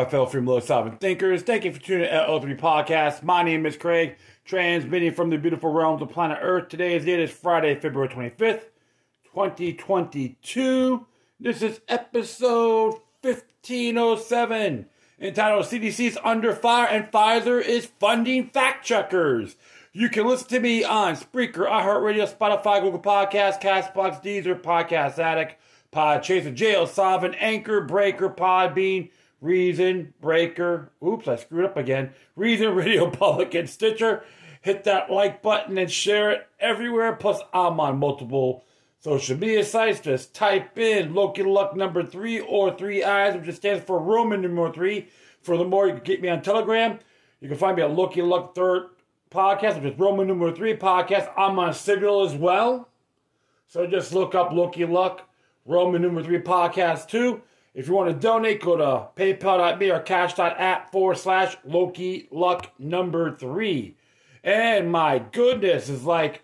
My 0.00 0.06
fellow 0.08 0.24
free 0.24 0.40
Miller 0.40 0.62
sovereign 0.62 0.96
thinkers. 0.96 1.42
Thank 1.42 1.66
you 1.66 1.74
for 1.74 1.78
tuning 1.78 2.08
in 2.08 2.10
to 2.10 2.26
L3 2.26 2.58
Podcast. 2.58 3.22
My 3.22 3.42
name 3.42 3.66
is 3.66 3.76
Craig, 3.76 4.16
transmitting 4.46 5.12
from 5.12 5.28
the 5.28 5.36
beautiful 5.36 5.70
realms 5.70 6.00
of 6.00 6.08
planet 6.08 6.38
Earth. 6.40 6.70
Today 6.70 6.96
is 6.96 7.04
date 7.04 7.20
is 7.20 7.30
Friday, 7.30 7.74
February 7.74 8.08
25th, 8.08 8.62
2022. 9.30 11.06
This 11.38 11.60
is 11.60 11.82
episode 11.86 12.94
1507, 13.20 14.86
entitled 15.20 15.66
CDC's 15.66 16.16
Under 16.24 16.54
Fire 16.54 16.86
and 16.86 17.12
Pfizer 17.12 17.62
is 17.62 17.84
Funding 17.84 18.46
Fact 18.46 18.82
Checkers. 18.82 19.56
You 19.92 20.08
can 20.08 20.26
listen 20.26 20.48
to 20.48 20.60
me 20.60 20.82
on 20.82 21.14
Spreaker, 21.14 21.68
iHeartRadio, 21.68 22.26
Spotify, 22.26 22.80
Google 22.80 23.02
Podcasts, 23.02 23.60
Castbox, 23.60 24.24
Deezer, 24.24 24.58
Podcast 24.58 25.18
Addict, 25.18 25.56
Podchaser, 25.92 26.54
Jail, 26.54 26.86
Sovereign, 26.86 27.34
Anchor, 27.34 27.82
Breaker, 27.82 28.30
Podbean, 28.30 29.10
Reason, 29.40 30.12
Breaker, 30.20 30.90
oops, 31.06 31.26
I 31.26 31.36
screwed 31.36 31.64
up 31.64 31.76
again, 31.76 32.10
Reason, 32.36 32.74
Radio 32.74 33.10
Public, 33.10 33.54
and 33.54 33.68
Stitcher. 33.68 34.22
Hit 34.62 34.84
that 34.84 35.10
like 35.10 35.40
button 35.40 35.78
and 35.78 35.90
share 35.90 36.30
it 36.30 36.46
everywhere. 36.58 37.14
Plus, 37.14 37.40
I'm 37.54 37.80
on 37.80 37.98
multiple 37.98 38.64
social 38.98 39.38
media 39.38 39.64
sites. 39.64 40.00
Just 40.00 40.34
type 40.34 40.78
in 40.78 41.14
Loki 41.14 41.42
Luck 41.42 41.74
number 41.74 42.02
three 42.04 42.40
or 42.40 42.76
three 42.76 43.02
eyes, 43.02 43.34
which 43.34 43.56
stands 43.56 43.84
for 43.84 43.98
Roman 43.98 44.42
number 44.42 44.70
three. 44.70 45.08
Furthermore, 45.42 45.86
you 45.86 45.94
can 45.94 46.02
get 46.02 46.20
me 46.20 46.28
on 46.28 46.42
Telegram. 46.42 46.98
You 47.40 47.48
can 47.48 47.56
find 47.56 47.76
me 47.76 47.82
at 47.82 47.92
Loki 47.92 48.20
Luck 48.20 48.54
Third 48.54 48.90
Podcast, 49.30 49.82
which 49.82 49.94
is 49.94 49.98
Roman 49.98 50.26
number 50.26 50.52
three 50.52 50.76
podcast. 50.76 51.32
I'm 51.38 51.58
on 51.58 51.72
Signal 51.72 52.26
as 52.26 52.34
well. 52.34 52.88
So 53.66 53.86
just 53.86 54.12
look 54.12 54.34
up 54.34 54.52
Loki 54.52 54.84
Luck 54.84 55.22
Roman 55.64 56.02
number 56.02 56.22
three 56.22 56.40
podcast 56.40 57.08
too. 57.08 57.40
If 57.72 57.86
you 57.86 57.94
want 57.94 58.10
to 58.10 58.26
donate, 58.26 58.62
go 58.62 58.76
to 58.76 59.08
paypal.me 59.16 59.90
or 59.90 60.00
cash.app 60.00 60.90
forward 60.90 61.18
slash 61.18 61.56
Loki 61.64 62.28
Luck 62.30 62.72
number 62.78 63.36
three. 63.36 63.96
And 64.42 64.90
my 64.90 65.18
goodness, 65.18 65.88
it's 65.88 66.04
like, 66.04 66.42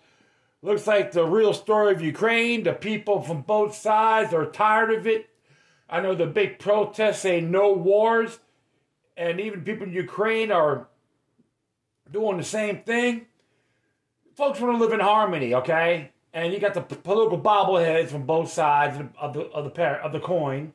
looks 0.61 0.87
like 0.87 1.11
the 1.11 1.25
real 1.25 1.53
story 1.53 1.93
of 1.93 2.01
Ukraine. 2.01 2.63
The 2.63 2.73
people 2.73 3.21
from 3.21 3.41
both 3.41 3.75
sides 3.75 4.33
are 4.33 4.45
tired 4.45 4.91
of 4.93 5.05
it. 5.05 5.29
I 5.89 6.01
know 6.01 6.15
the 6.15 6.27
big 6.27 6.59
protests 6.59 7.19
say 7.19 7.41
no 7.41 7.73
wars, 7.73 8.39
and 9.15 9.39
even 9.39 9.63
people 9.63 9.87
in 9.87 9.93
Ukraine 9.93 10.51
are 10.51 10.87
doing 12.11 12.37
the 12.37 12.43
same 12.43 12.83
thing. 12.83 13.25
Folks 14.35 14.59
want 14.59 14.77
to 14.77 14.83
live 14.83 14.93
in 14.93 14.99
harmony, 14.99 15.53
okay? 15.55 16.11
and 16.37 16.53
you 16.53 16.59
got 16.59 16.75
the 16.75 16.81
political 16.81 17.39
bobbleheads 17.39 18.09
from 18.09 18.23
both 18.23 18.51
sides 18.51 19.01
of 19.19 19.33
the 19.33 19.41
of 19.47 19.73
the 19.73 19.81
of 19.81 20.11
the 20.11 20.19
coin 20.19 20.71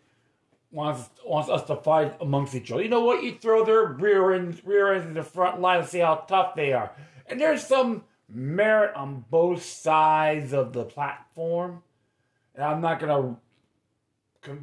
wants 0.72 1.10
wants 1.24 1.48
us 1.48 1.64
to 1.66 1.76
fight 1.76 2.16
amongst 2.20 2.54
each 2.54 2.72
other. 2.72 2.82
You 2.82 2.88
know 2.88 3.04
what? 3.04 3.22
You 3.22 3.36
throw 3.38 3.64
their 3.64 3.84
rear 3.84 4.32
ends 4.32 4.64
rear 4.64 4.92
ends 4.92 5.06
in 5.06 5.14
the 5.14 5.22
front 5.22 5.60
line 5.60 5.80
and 5.80 5.88
see 5.88 6.00
how 6.00 6.16
tough 6.16 6.54
they 6.54 6.72
are. 6.72 6.92
And 7.26 7.40
there's 7.40 7.66
some 7.66 8.04
merit 8.28 8.94
on 8.96 9.24
both 9.30 9.62
sides 9.62 10.52
of 10.52 10.72
the 10.72 10.84
platform. 10.84 11.82
And 12.54 12.64
I'm 12.64 12.80
not 12.80 13.00
gonna 13.00 13.36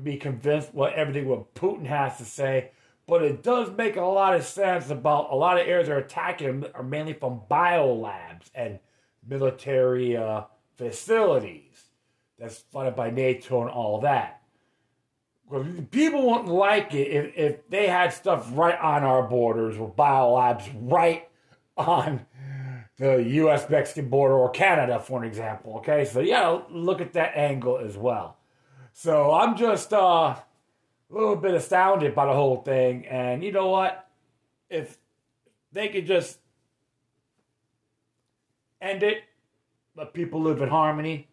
be 0.04 0.18
convinced 0.18 0.74
what 0.74 0.94
everything 0.94 1.28
what 1.28 1.54
Putin 1.54 1.86
has 1.86 2.18
to 2.18 2.26
say, 2.26 2.72
but 3.08 3.24
it 3.24 3.44
does 3.44 3.72
make 3.72 3.96
a 3.96 4.02
lot 4.02 4.36
of 4.36 4.44
sense 4.44 4.90
about 4.90 5.32
a 5.32 5.36
lot 5.36 5.60
of 5.60 5.68
areas 5.68 5.88
they're 5.88 6.00
attacking 6.00 6.66
are 6.74 6.84
mainly 6.84 7.14
from 7.14 7.42
biolabs 7.50 8.50
and 8.54 8.80
military. 9.26 10.18
Uh, 10.18 10.44
facilities 10.80 11.90
that's 12.40 12.60
funded 12.72 12.96
by 12.96 13.12
NATO 13.12 13.62
and 13.62 13.70
all 13.70 14.00
that. 14.00 14.39
People 15.92 16.30
wouldn't 16.30 16.48
like 16.48 16.94
it 16.94 17.08
if, 17.08 17.38
if 17.38 17.70
they 17.70 17.88
had 17.88 18.14
stuff 18.14 18.50
right 18.54 18.80
on 18.80 19.04
our 19.04 19.24
borders 19.24 19.78
with 19.78 19.96
biolabs 19.96 20.70
right 20.76 21.28
on 21.78 22.26
the 22.98 23.18
U.S. 23.18 23.70
Mexican 23.70 24.10
border 24.10 24.36
or 24.36 24.50
Canada, 24.52 25.00
for 25.00 25.22
an 25.22 25.28
example. 25.28 25.78
Okay, 25.78 26.06
so 26.06 26.20
yeah, 26.20 26.60
look 26.70 27.02
at 27.02 27.14
that 27.14 27.36
angle 27.36 27.80
as 27.80 27.98
well. 27.98 28.38
So 28.94 29.34
I'm 29.34 29.58
just 29.58 29.92
uh, 29.94 29.98
a 30.36 30.44
little 31.10 31.36
bit 31.36 31.54
astounded 31.54 32.14
by 32.14 32.26
the 32.26 32.34
whole 32.34 32.58
thing, 32.58 33.08
and 33.08 33.44
you 33.44 33.52
know 33.52 33.70
what? 33.70 34.08
If 34.70 34.98
they 35.72 35.88
could 35.88 36.06
just 36.06 36.38
end 38.82 39.04
it 39.04 39.24
let 40.00 40.14
people 40.14 40.42
live 40.42 40.62
in 40.62 40.70
harmony, 40.70 41.28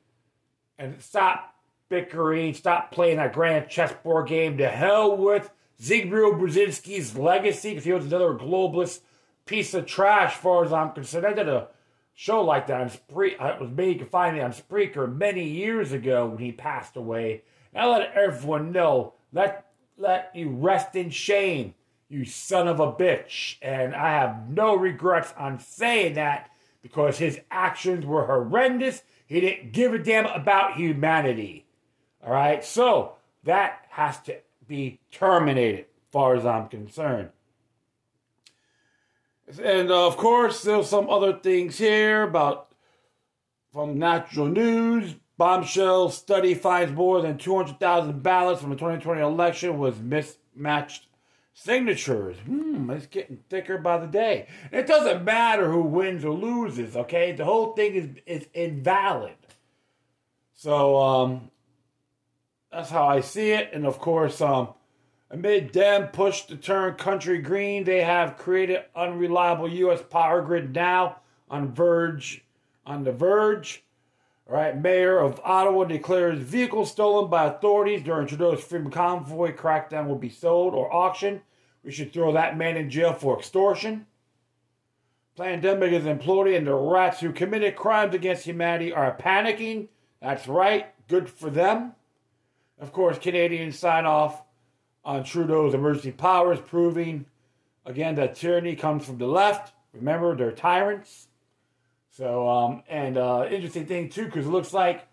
and 0.78 1.00
stop 1.00 1.54
bickering, 1.88 2.54
stop 2.54 2.90
playing 2.92 3.16
that 3.18 3.32
grand 3.32 3.68
chessboard 3.68 4.28
game. 4.28 4.58
To 4.58 4.68
hell 4.68 5.16
with 5.16 5.50
Zbigniew 5.80 6.38
Brzezinski's 6.38 7.16
legacy, 7.16 7.70
because 7.70 7.84
he 7.84 7.92
was 7.92 8.06
another 8.06 8.34
globalist 8.34 9.00
piece 9.44 9.74
of 9.74 9.86
trash, 9.86 10.34
as 10.34 10.40
far 10.40 10.64
as 10.64 10.72
I'm 10.72 10.92
concerned. 10.92 11.26
I 11.26 11.32
did 11.32 11.48
a 11.48 11.68
show 12.14 12.42
like 12.42 12.66
that 12.66 12.80
on 12.80 12.90
Spree. 12.90 13.36
Uh, 13.36 13.48
it 13.48 13.60
was 13.60 13.70
me. 13.70 13.90
You 13.90 13.98
can 13.98 14.08
find 14.08 14.36
it 14.36 14.40
on 14.40 14.52
Spreaker 14.52 15.14
many 15.14 15.48
years 15.48 15.92
ago 15.92 16.26
when 16.26 16.38
he 16.38 16.52
passed 16.52 16.96
away. 16.96 17.42
I 17.74 17.86
let 17.86 18.12
everyone 18.14 18.72
know. 18.72 19.14
Let 19.32 19.66
let 19.98 20.30
you 20.34 20.50
rest 20.50 20.94
in 20.94 21.10
shame, 21.10 21.74
you 22.08 22.24
son 22.24 22.68
of 22.68 22.80
a 22.80 22.92
bitch. 22.92 23.56
And 23.62 23.94
I 23.94 24.10
have 24.10 24.48
no 24.48 24.74
regrets 24.76 25.32
on 25.38 25.58
saying 25.58 26.14
that 26.14 26.50
because 26.82 27.18
his 27.18 27.40
actions 27.50 28.04
were 28.04 28.26
horrendous. 28.26 29.02
He 29.26 29.40
didn't 29.40 29.72
give 29.72 29.92
a 29.92 29.98
damn 29.98 30.26
about 30.26 30.76
humanity. 30.76 31.65
All 32.26 32.32
right, 32.32 32.64
so 32.64 33.12
that 33.44 33.86
has 33.90 34.18
to 34.22 34.38
be 34.66 34.98
terminated, 35.12 35.86
far 36.10 36.34
as 36.34 36.44
I'm 36.44 36.66
concerned. 36.66 37.30
And 39.62 39.92
uh, 39.92 40.08
of 40.08 40.16
course, 40.16 40.62
there's 40.62 40.88
some 40.88 41.08
other 41.08 41.34
things 41.34 41.78
here 41.78 42.24
about 42.24 42.72
from 43.72 44.00
Natural 44.00 44.46
News. 44.48 45.14
Bombshell 45.38 46.10
study 46.10 46.54
finds 46.54 46.92
more 46.92 47.22
than 47.22 47.38
200,000 47.38 48.22
ballots 48.24 48.60
from 48.60 48.70
the 48.70 48.76
2020 48.76 49.20
election 49.20 49.78
was 49.78 49.96
mismatched 50.00 51.06
signatures. 51.54 52.36
Hmm, 52.38 52.90
it's 52.90 53.06
getting 53.06 53.38
thicker 53.48 53.78
by 53.78 53.98
the 53.98 54.06
day. 54.08 54.48
It 54.72 54.88
doesn't 54.88 55.24
matter 55.24 55.70
who 55.70 55.82
wins 55.82 56.24
or 56.24 56.34
loses, 56.34 56.96
okay? 56.96 57.32
The 57.32 57.44
whole 57.44 57.74
thing 57.74 57.94
is 57.94 58.08
is 58.26 58.48
invalid. 58.52 59.36
So 60.54 60.96
um 60.96 61.50
that's 62.76 62.90
how 62.90 63.06
I 63.06 63.20
see 63.22 63.52
it. 63.52 63.70
And 63.72 63.86
of 63.86 63.98
course, 63.98 64.40
um 64.42 64.74
amid 65.30 65.72
Dem 65.72 66.08
push 66.08 66.42
to 66.42 66.56
turn 66.56 66.94
country 66.94 67.38
green, 67.38 67.84
they 67.84 68.02
have 68.02 68.36
created 68.36 68.84
unreliable 68.94 69.68
US 69.68 70.02
power 70.02 70.42
grid 70.42 70.74
now 70.74 71.16
on 71.48 71.72
Verge 71.72 72.44
on 72.84 73.02
the 73.04 73.12
Verge. 73.12 73.82
All 74.48 74.56
right, 74.56 74.78
Mayor 74.80 75.18
of 75.18 75.40
Ottawa 75.42 75.84
declares 75.84 76.38
vehicles 76.38 76.90
stolen 76.92 77.30
by 77.30 77.46
authorities 77.46 78.02
during 78.02 78.28
Trudeau's 78.28 78.62
Freedom 78.62 78.90
Convoy 78.90 79.56
crackdown 79.56 80.06
will 80.06 80.14
be 80.14 80.28
sold 80.28 80.74
or 80.74 80.94
auctioned. 80.94 81.40
We 81.82 81.90
should 81.90 82.12
throw 82.12 82.32
that 82.32 82.58
man 82.58 82.76
in 82.76 82.90
jail 82.90 83.14
for 83.14 83.38
extortion. 83.38 84.06
Pandemic 85.36 85.92
is 85.92 86.04
imploding, 86.04 86.58
and 86.58 86.66
the 86.66 86.74
rats 86.74 87.20
who 87.20 87.32
committed 87.32 87.74
crimes 87.74 88.14
against 88.14 88.44
humanity 88.44 88.92
are 88.92 89.16
panicking. 89.16 89.88
That's 90.20 90.46
right, 90.46 90.86
good 91.08 91.28
for 91.28 91.50
them. 91.50 91.94
Of 92.78 92.92
course, 92.92 93.18
Canadians 93.18 93.78
sign 93.78 94.04
off 94.04 94.42
on 95.04 95.24
Trudeau's 95.24 95.74
emergency 95.74 96.12
powers, 96.12 96.58
proving 96.60 97.26
again 97.84 98.16
that 98.16 98.34
tyranny 98.34 98.76
comes 98.76 99.04
from 99.04 99.18
the 99.18 99.26
left. 99.26 99.72
Remember, 99.94 100.36
they're 100.36 100.52
tyrants. 100.52 101.28
So, 102.10 102.48
um, 102.48 102.82
and 102.88 103.16
uh, 103.16 103.46
interesting 103.50 103.86
thing 103.86 104.08
too, 104.08 104.26
because 104.26 104.46
it 104.46 104.50
looks 104.50 104.72
like 104.72 105.06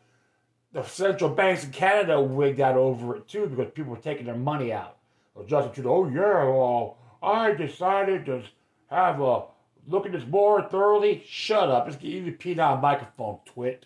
the 0.72 0.84
central 0.84 1.30
banks 1.30 1.64
in 1.64 1.72
Canada 1.72 2.20
wigged 2.22 2.62
out 2.62 2.76
over 2.76 3.18
it 3.18 3.28
too, 3.28 3.48
because 3.48 3.72
people 3.74 3.92
were 3.92 4.02
taking 4.02 4.26
their 4.26 4.36
money 4.36 4.74
out. 4.74 4.98
Well, 5.36 5.46
Justin 5.46 5.74
Trudeau, 5.74 5.96
oh 5.96 6.10
yeah, 6.10 6.44
well, 6.46 6.98
I 7.22 7.54
decided 7.54 8.26
to 8.26 8.44
have 8.90 9.22
a 9.22 9.44
look 9.88 10.06
at 10.06 10.12
this 10.12 10.26
more 10.28 10.62
thoroughly. 10.62 11.24
Shut 11.28 11.70
up! 11.70 11.88
Just 11.88 12.04
you 12.04 12.32
pee 12.32 12.60
on 12.60 12.78
a 12.78 12.82
microphone, 12.82 13.40
twit. 13.46 13.86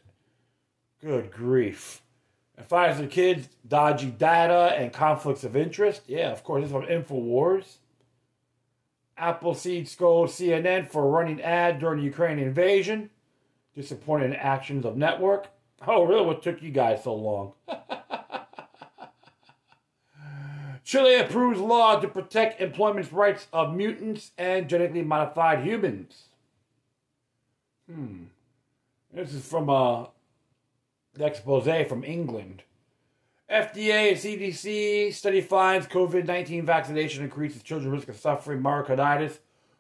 Good 1.02 1.32
grief. 1.32 2.02
And 2.58 2.68
Pfizer 2.68 3.10
kids, 3.10 3.48
dodgy 3.68 4.10
data 4.10 4.74
and 4.76 4.92
conflicts 4.92 5.44
of 5.44 5.56
interest. 5.56 6.02
Yeah, 6.08 6.32
of 6.32 6.44
course, 6.44 6.62
this 6.64 6.72
is 6.72 6.76
from 6.76 6.86
InfoWars. 6.88 7.78
Appleseed 9.18 9.88
scolds 9.88 10.34
CNN 10.34 10.90
for 10.90 11.10
running 11.10 11.42
ad 11.42 11.80
during 11.80 12.00
the 12.00 12.06
Ukrainian 12.06 12.48
invasion. 12.48 13.10
Disappointing 13.76 14.36
actions 14.36 14.86
of 14.86 14.98
network. 14.98 15.48
Oh, 15.88 16.04
really? 16.04 16.26
What 16.26 16.42
took 16.42 16.62
you 16.64 16.72
guys 16.72 17.04
so 17.04 17.14
long? 17.14 17.54
Chile 20.84 21.16
approves 21.16 21.60
law 21.60 22.00
to 22.00 22.08
protect 22.08 22.62
employment 22.62 23.12
rights 23.12 23.48
of 23.52 23.76
mutants 23.76 24.32
and 24.38 24.70
genetically 24.70 25.04
modified 25.04 25.64
humans. 25.64 26.30
Hmm. 27.92 28.24
This 29.14 29.34
is 29.34 29.46
from 29.46 29.70
uh, 29.70 30.06
the 31.18 31.26
expose 31.26 31.88
from 31.88 32.04
England. 32.04 32.64
FDA 33.50 34.10
and 34.10 34.18
CDC 34.18 35.14
study 35.14 35.42
finds 35.42 35.88
COVID 35.88 36.26
19 36.26 36.66
vaccination 36.66 37.24
increases 37.24 37.64
children's 37.64 37.94
risk 37.94 38.10
of 38.10 38.18
suffering 38.18 38.62
myocarditis 38.62 39.38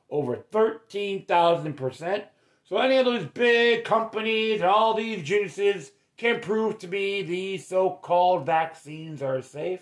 over 0.09 0.37
13,000%. 0.37 2.23
So, 2.63 2.77
any 2.77 2.97
of 2.97 3.05
those 3.05 3.25
big 3.25 3.83
companies 3.83 4.61
and 4.61 4.69
all 4.69 4.93
these 4.93 5.23
geniuses 5.23 5.91
can 6.15 6.39
prove 6.39 6.79
to 6.79 6.87
me 6.87 7.21
these 7.21 7.67
so 7.67 7.89
called 7.89 8.45
vaccines 8.45 9.21
are 9.21 9.41
safe. 9.41 9.81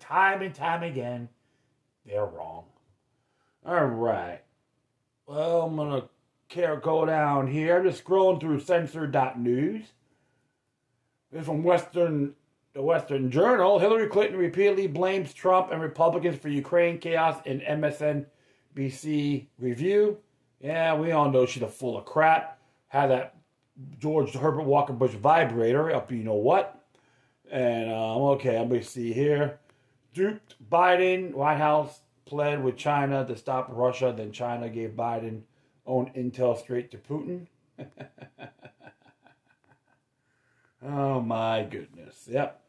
Time 0.00 0.40
and 0.40 0.54
time 0.54 0.82
again, 0.82 1.28
they're 2.06 2.24
wrong. 2.24 2.64
All 3.66 3.84
right. 3.84 4.40
Well, 5.26 5.62
I'm 5.62 5.76
going 5.76 6.02
to 6.50 6.80
go 6.82 7.06
down 7.06 7.48
here. 7.48 7.78
I'm 7.78 7.84
just 7.84 8.04
scrolling 8.04 8.40
through 8.40 8.60
censor.news. 8.60 9.84
This 11.34 11.40
is 11.40 11.46
from 11.48 11.64
Western 11.64 12.32
the 12.74 12.82
Western 12.82 13.28
Journal. 13.28 13.80
Hillary 13.80 14.06
Clinton 14.06 14.38
repeatedly 14.38 14.86
blames 14.86 15.34
Trump 15.34 15.72
and 15.72 15.82
Republicans 15.82 16.38
for 16.38 16.48
Ukraine 16.48 16.98
chaos 16.98 17.40
in 17.44 17.58
MSNBC 17.58 19.46
review. 19.58 20.18
Yeah, 20.60 20.94
we 20.94 21.10
all 21.10 21.28
know 21.32 21.44
she's 21.44 21.64
a 21.64 21.68
full 21.68 21.98
of 21.98 22.04
crap. 22.04 22.60
Had 22.86 23.10
that 23.10 23.34
George 23.98 24.32
Herbert 24.32 24.62
Walker 24.62 24.92
Bush 24.92 25.14
vibrator 25.14 25.92
up, 25.92 26.12
you 26.12 26.22
know 26.22 26.34
what? 26.34 26.80
And 27.50 27.90
um, 27.90 28.22
okay, 28.36 28.56
let 28.56 28.70
me 28.70 28.80
see 28.82 29.12
here. 29.12 29.58
Duped 30.12 30.54
Biden, 30.70 31.32
White 31.32 31.58
House 31.58 32.02
pled 32.26 32.62
with 32.62 32.76
China 32.76 33.26
to 33.26 33.36
stop 33.36 33.66
Russia. 33.72 34.14
Then 34.16 34.30
China 34.30 34.68
gave 34.68 34.90
Biden 34.90 35.40
own 35.84 36.12
intel 36.16 36.56
straight 36.56 36.92
to 36.92 36.98
Putin. 36.98 37.48
oh 40.84 41.20
my 41.20 41.62
goodness. 41.64 42.28
Yep. 42.30 42.60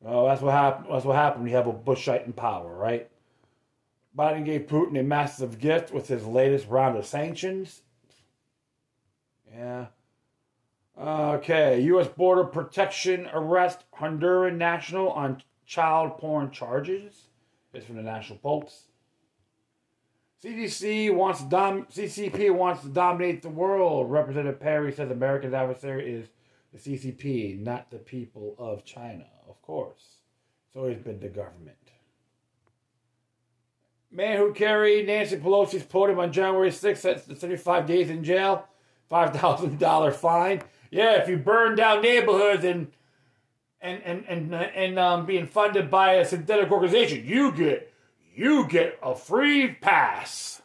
Well, 0.00 0.26
that's 0.26 0.42
what 0.42 0.52
happened. 0.52 0.86
That's 0.90 1.04
what 1.04 1.16
happened. 1.16 1.44
We 1.44 1.52
have 1.52 1.66
a 1.66 1.72
Bushite 1.72 2.26
in 2.26 2.32
power, 2.32 2.74
right? 2.74 3.08
Biden 4.16 4.44
gave 4.44 4.66
Putin 4.66 4.98
a 4.98 5.02
massive 5.02 5.58
gift 5.58 5.92
with 5.92 6.08
his 6.08 6.26
latest 6.26 6.68
round 6.68 6.98
of 6.98 7.06
sanctions. 7.06 7.82
Yeah. 9.54 9.86
Okay. 11.00 11.80
U.S. 11.82 12.08
Border 12.08 12.44
Protection 12.44 13.28
arrest 13.32 13.84
Honduran 13.98 14.56
national 14.56 15.10
on 15.10 15.42
child 15.64 16.18
porn 16.18 16.50
charges. 16.50 17.28
It's 17.72 17.86
from 17.86 17.96
the 17.96 18.02
National 18.02 18.38
Pulse. 18.38 18.88
CDC 20.44 21.14
wants 21.14 21.42
dom- 21.44 21.86
CCP 21.86 22.50
wants 22.50 22.82
to 22.82 22.88
dominate 22.88 23.42
the 23.42 23.48
world. 23.48 24.10
Representative 24.10 24.60
Perry 24.60 24.92
says 24.92 25.10
America's 25.10 25.54
adversary 25.54 26.12
is 26.12 26.26
the 26.72 26.78
CCP, 26.78 27.60
not 27.60 27.90
the 27.90 27.98
people 27.98 28.54
of 28.58 28.84
China, 28.84 29.26
of 29.48 29.60
course. 29.62 30.16
It's 30.66 30.76
always 30.76 30.98
been 30.98 31.20
the 31.20 31.28
government. 31.28 31.76
Man 34.10 34.38
who 34.38 34.52
carried 34.52 35.06
Nancy 35.06 35.36
Pelosi's 35.36 35.82
podium 35.84 36.18
on 36.18 36.32
January 36.32 36.70
6th 36.70 36.96
sets 36.98 37.40
75 37.40 37.86
days 37.86 38.10
in 38.10 38.24
jail, 38.24 38.66
$5,000 39.10 40.14
fine. 40.14 40.62
Yeah, 40.90 41.22
if 41.22 41.28
you 41.28 41.38
burn 41.38 41.76
down 41.76 42.02
neighborhoods 42.02 42.64
and 42.64 42.88
and 43.80 44.00
and 44.04 44.24
and, 44.28 44.54
and 44.54 44.98
um, 44.98 45.26
being 45.26 45.46
funded 45.46 45.90
by 45.90 46.14
a 46.14 46.24
synthetic 46.24 46.70
organization, 46.70 47.26
you 47.26 47.50
get 47.52 47.92
you 48.34 48.68
get 48.68 48.98
a 49.02 49.14
free 49.14 49.68
pass. 49.68 50.61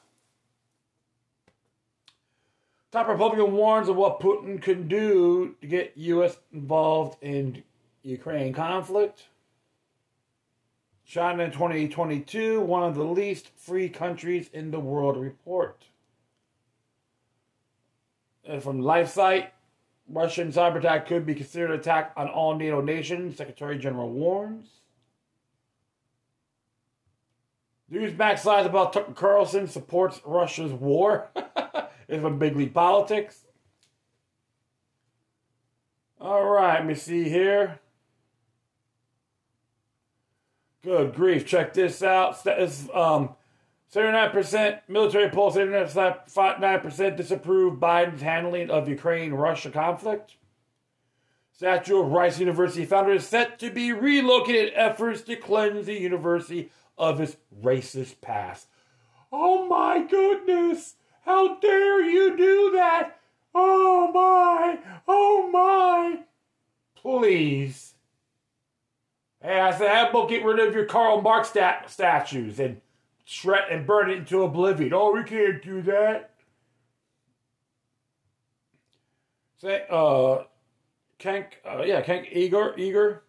Top 2.92 3.08
Republican 3.08 3.54
warns 3.54 3.90
of 3.90 3.98
what 3.98 4.22
Putin 4.22 4.62
can 4.62 4.88
do 4.88 5.56
to 5.62 5.68
get 5.68 5.94
U.S. 5.96 6.38
involved 6.54 7.18
in 7.22 7.64
Ukraine 8.02 8.54
conflict. 8.54 9.24
China 11.06 11.44
in 11.44 11.52
2022, 11.52 12.62
one 12.62 12.84
of 12.84 12.96
the 12.96 13.04
least 13.04 13.50
free 13.58 13.90
countries 13.90 14.50
in 14.54 14.72
the 14.72 14.80
world 14.80 15.18
report. 15.18 15.86
And 18.46 18.64
from 18.64 18.82
LifeSite, 18.82 19.48
Russian 20.10 20.52
cyber 20.52 20.78
attack 20.78 21.08
could 21.08 21.26
be 21.26 21.36
considered 21.36 21.72
an 21.72 21.80
attack 21.80 22.14
on 22.16 22.30
all 22.30 22.56
NATO 22.56 22.82
nations, 22.82 23.38
Secretary 23.38 23.78
General 23.78 24.10
warns. 24.10 24.68
Newsmax 27.92 28.44
lies 28.46 28.66
about 28.66 28.94
Tucker 28.94 29.14
Carlson 29.14 29.68
supports 29.68 30.22
Russia's 30.26 30.72
war. 30.72 31.30
is 32.08 32.22
from 32.22 32.40
Big 32.40 32.56
League 32.56 32.74
Politics. 32.74 33.46
All 36.20 36.46
right, 36.46 36.80
let 36.80 36.86
me 36.86 36.96
see 36.96 37.30
here. 37.30 37.80
Good 40.84 41.14
grief, 41.14 41.46
check 41.46 41.74
this 41.74 42.02
out. 42.02 42.46
Um, 42.94 43.36
79% 43.94 44.80
military 44.88 45.30
poll, 45.30 45.52
79% 45.52 47.18
disapprove 47.18 47.80
Biden's 47.80 48.22
handling 48.22 48.70
of 48.70 48.90
Ukraine 48.90 49.34
Russia 49.34 49.70
conflict. 49.70 50.36
Statue 51.52 52.04
of 52.04 52.12
Rice 52.12 52.40
University 52.40 52.86
founder 52.86 53.14
is 53.14 53.28
set 53.28 53.58
to 53.60 53.72
be 53.72 53.92
relocated 53.92 54.74
efforts 54.76 55.22
to 55.22 55.36
cleanse 55.36 55.88
the 55.88 56.00
university 56.00 56.72
of 56.98 57.20
its 57.20 57.38
racist 57.64 58.22
past. 58.22 58.68
Oh 59.32 59.66
my 59.68 60.04
goodness! 60.04 60.96
How 61.28 61.56
dare 61.56 62.02
you 62.02 62.38
do 62.38 62.72
that? 62.76 63.20
Oh 63.54 64.10
my! 64.14 64.80
Oh 65.06 65.50
my! 65.52 66.20
Please. 66.96 67.96
Hey, 69.42 69.60
I 69.60 69.78
said, 69.78 69.90
how 69.90 70.10
about 70.10 70.30
get 70.30 70.46
rid 70.46 70.60
of 70.60 70.74
your 70.74 70.86
Karl 70.86 71.22
Marx 71.22 71.50
stat- 71.50 71.90
statues 71.90 72.62
and 72.62 72.80
shred 73.26 73.66
and 73.70 73.86
burn 73.86 74.10
it 74.10 74.20
into 74.20 74.42
oblivion? 74.44 74.94
Oh, 74.94 75.12
we 75.12 75.24
can't 75.24 75.62
do 75.62 75.82
that. 75.82 76.32
Say, 79.58 79.84
uh, 79.90 80.44
Cenk, 81.20 81.46
uh, 81.66 81.84
yeah, 81.84 82.04
Cenk 82.04 82.34
Uygur, 82.34 82.78
Uygur 82.78 83.20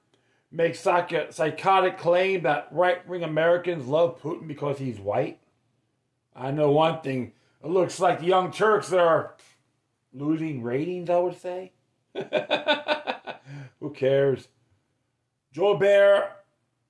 makes 0.52 0.78
psych- 0.78 1.32
psychotic 1.32 1.98
claim 1.98 2.42
that 2.44 2.68
right-wing 2.70 3.24
Americans 3.24 3.88
love 3.88 4.22
Putin 4.22 4.46
because 4.46 4.78
he's 4.78 5.00
white. 5.00 5.40
I 6.36 6.52
know 6.52 6.70
one 6.70 7.00
thing. 7.00 7.32
It 7.62 7.68
looks 7.68 7.98
like 7.98 8.20
the 8.20 8.26
Young 8.26 8.52
Turks 8.52 8.92
are 8.92 9.34
losing 10.12 10.62
ratings, 10.62 11.10
I 11.10 11.18
would 11.18 11.40
say. 11.40 11.72
Who 13.80 13.90
cares? 13.90 14.48
Joy 15.52 15.74
Behar 15.74 16.36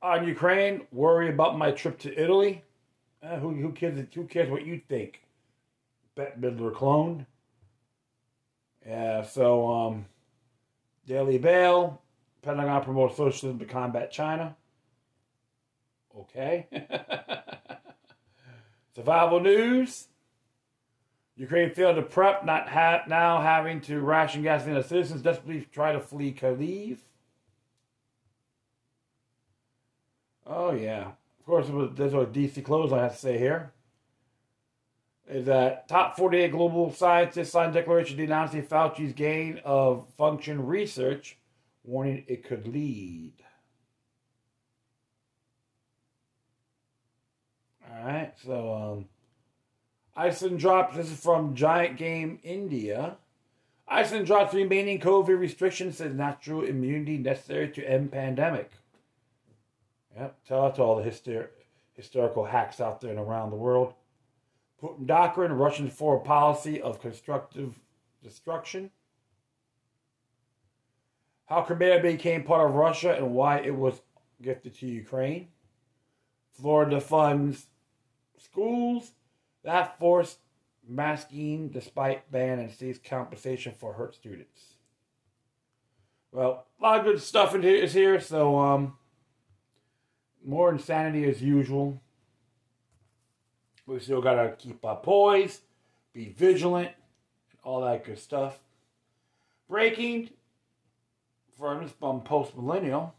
on 0.03 0.27
Ukraine, 0.27 0.87
worry 0.93 1.31
about 1.31 1.59
my 1.59 1.71
trip 1.71 1.99
to 2.01 2.23
Italy. 2.23 2.63
Uh, 3.23 3.37
who, 3.37 3.55
who, 3.55 3.73
cares, 3.73 4.07
who 4.15 4.25
cares 4.25 4.51
what 4.51 4.65
you 4.65 4.81
think? 4.89 5.23
Bette 6.15 6.39
Midler 6.39 6.75
clone. 6.75 7.27
Yeah, 8.87 9.23
so, 9.23 9.71
um, 9.71 10.07
Daily 11.07 11.39
Bail, 11.39 12.01
Pentagon 12.43 12.85
promotes 12.85 13.17
socialism 13.17 13.59
to 13.59 13.65
combat 13.65 14.11
China. 14.11 14.55
Okay. 16.17 16.67
Survival 18.95 19.41
news. 19.41 20.09
Ukraine 21.39 21.71
failed 21.71 21.95
to 21.95 22.03
prep, 22.03 22.45
not 22.45 22.69
ha- 22.69 23.05
now 23.07 23.41
having 23.41 23.81
to 23.83 24.01
ration 24.01 24.43
gasoline 24.43 24.77
as 24.77 24.87
citizens 24.87 25.23
desperately 25.23 25.67
try 25.73 25.93
to 25.93 26.01
flee 26.01 26.35
Kyiv. 26.35 26.99
Oh, 30.45 30.73
yeah. 30.73 31.13
Of 31.39 31.47
course, 31.47 31.67
there's 31.95 32.13
what 32.13 32.33
DC 32.33 32.65
close 32.65 32.93
I 32.93 33.03
have 33.03 33.13
to 33.13 33.19
say 33.19 33.39
here. 33.39 33.73
Is 35.29 35.47
that 35.47 35.87
top 35.87 36.17
48 36.17 36.51
global 36.51 36.93
scientists 36.93 37.53
signed 37.53 37.75
declaration 37.75 38.17
denouncing 38.17 38.65
Fauci's 38.65 39.13
gain 39.13 39.61
of 39.65 40.09
function 40.17 40.67
research, 40.67 41.39
warning 41.85 42.25
it 42.27 42.43
could 42.45 42.67
lead. 42.67 43.35
All 47.89 48.05
right, 48.05 48.33
so 48.45 48.75
um, 48.75 49.09
Iceland 50.19 50.59
drops, 50.59 50.97
this 50.97 51.13
is 51.13 51.21
from 51.21 51.55
Great 51.55 51.97
Game 51.97 52.41
India. 52.43 53.19
Iceland 53.87 54.27
drops 54.27 54.53
remaining 54.53 54.99
COVID 54.99 55.39
restrictions 55.39 56.01
as 56.01 56.13
natural 56.13 56.65
immunity 56.65 57.19
necessary 57.19 57.69
to 57.69 57.89
end 57.89 58.11
pandemic. 58.11 58.73
Yep, 60.17 60.37
tell 60.45 60.63
that 60.63 60.75
to 60.75 60.83
all 60.83 60.97
the 60.97 61.09
hyster- 61.09 61.51
historical 61.95 62.47
hacks 62.47 62.81
out 62.81 63.01
there 63.01 63.11
and 63.11 63.21
around 63.21 63.51
the 63.51 63.57
world. 63.57 63.95
Putin 64.83 65.07
doctrine, 65.07 65.53
Russian 65.53 65.89
foreign 65.89 66.25
policy 66.25 66.83
of 66.83 67.01
constructive 67.01 67.79
destruction. 68.21 68.91
How 71.47 71.63
Crimea 71.63 72.03
became 72.03 72.43
part 72.43 72.69
of 72.69 72.75
Russia 72.75 73.15
and 73.15 73.35
why 73.35 73.61
it 73.61 73.77
was 73.77 74.01
gifted 74.43 74.77
to 74.79 74.87
Ukraine. 74.87 75.47
Florida 76.51 77.01
funds 77.01 77.67
schools 78.37 79.13
that 79.65 79.99
forced 79.99 80.39
masking 80.89 81.69
despite 81.69 82.31
ban 82.31 82.59
and 82.59 82.71
seeks 82.71 82.99
compensation 82.99 83.75
for 83.79 83.93
hurt 83.93 84.15
students. 84.15 84.75
Well, 86.33 86.67
a 86.79 86.83
lot 86.83 86.99
of 87.01 87.05
good 87.05 87.23
stuff 87.23 87.55
in 87.55 87.63
here 87.63 87.77
is 87.77 87.93
here, 87.93 88.21
so 88.21 88.59
um 88.59 88.97
more 90.45 90.71
insanity 90.71 91.29
as 91.29 91.43
usual. 91.43 92.01
We 93.87 94.01
still 94.01 94.23
gotta 94.23 94.55
keep 94.59 94.85
our 94.85 94.97
poise, 94.97 95.61
be 96.13 96.29
vigilant, 96.31 96.93
all 97.63 97.83
that 97.83 98.05
good 98.05 98.19
stuff. 98.19 98.59
Breaking 99.69 100.31
from 101.59 101.83
this 101.83 101.93
bum 101.93 102.23
Post 102.23 102.57
Millennial. 102.57 103.15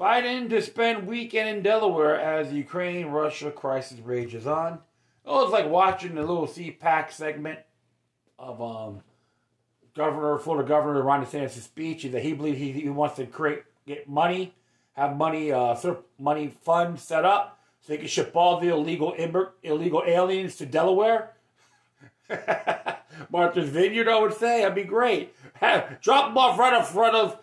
Biden 0.00 0.48
to 0.48 0.62
spend 0.62 1.06
weekend 1.06 1.46
in 1.50 1.62
Delaware 1.62 2.18
as 2.18 2.54
Ukraine 2.54 3.08
Russia 3.08 3.50
crisis 3.50 3.98
rages 3.98 4.46
on. 4.46 4.78
Oh, 5.26 5.42
it's 5.42 5.52
like 5.52 5.68
watching 5.68 6.14
the 6.14 6.22
little 6.22 6.46
CPAC 6.46 7.12
segment 7.12 7.58
of 8.38 8.62
um, 8.62 9.02
Governor, 9.94 10.38
Florida 10.38 10.66
Governor 10.66 11.02
Ron 11.02 11.22
DeSantis' 11.22 11.60
speech 11.60 12.04
that 12.04 12.22
he 12.22 12.32
believes 12.32 12.58
he, 12.58 12.72
he 12.72 12.88
wants 12.88 13.16
to 13.16 13.26
create 13.26 13.64
get 13.86 14.08
money, 14.08 14.54
have 14.94 15.18
money, 15.18 15.52
uh, 15.52 15.74
sort 15.74 16.02
money 16.18 16.48
fund 16.48 16.98
set 16.98 17.26
up 17.26 17.60
so 17.82 17.92
they 17.92 17.98
can 17.98 18.08
ship 18.08 18.34
all 18.34 18.58
the 18.58 18.68
illegal 18.68 19.12
illegal 19.62 20.02
aliens 20.06 20.56
to 20.56 20.64
Delaware. 20.64 21.32
Martha's 23.30 23.68
Vineyard, 23.68 24.08
I 24.08 24.18
would 24.18 24.32
say, 24.32 24.62
that'd 24.62 24.74
be 24.74 24.84
great. 24.84 25.34
Drop 26.00 26.28
them 26.28 26.38
off 26.38 26.58
right 26.58 26.72
in 26.72 26.84
front 26.86 27.16
of 27.16 27.38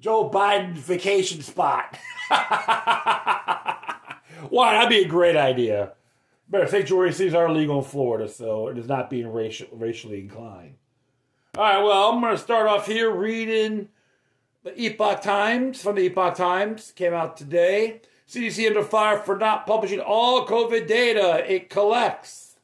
Joe 0.00 0.30
Biden's 0.30 0.80
vacation 0.80 1.42
spot. 1.42 1.98
Why? 4.48 4.72
That'd 4.72 4.88
be 4.88 5.04
a 5.04 5.08
great 5.08 5.36
idea. 5.36 5.92
Better 6.48 6.66
sanctuary 6.66 7.12
cities 7.12 7.34
are 7.34 7.46
illegal 7.46 7.78
in 7.78 7.84
Florida, 7.84 8.28
so 8.28 8.68
it 8.68 8.78
is 8.78 8.88
not 8.88 9.10
being 9.10 9.30
racial, 9.30 9.68
racially 9.72 10.20
inclined. 10.20 10.76
All 11.56 11.64
right, 11.64 11.82
well, 11.82 12.10
I'm 12.10 12.20
going 12.20 12.32
to 12.34 12.38
start 12.42 12.66
off 12.66 12.86
here 12.86 13.10
reading 13.10 13.88
the 14.62 14.80
Epoch 14.80 15.20
Times 15.20 15.82
from 15.82 15.96
the 15.96 16.06
Epoch 16.06 16.34
Times. 16.34 16.92
Came 16.96 17.12
out 17.12 17.36
today. 17.36 18.00
CDC 18.26 18.68
under 18.68 18.82
fire 18.82 19.18
for 19.18 19.36
not 19.36 19.66
publishing 19.66 20.00
all 20.00 20.46
COVID 20.46 20.86
data 20.86 21.44
it 21.52 21.68
collects. 21.68 22.56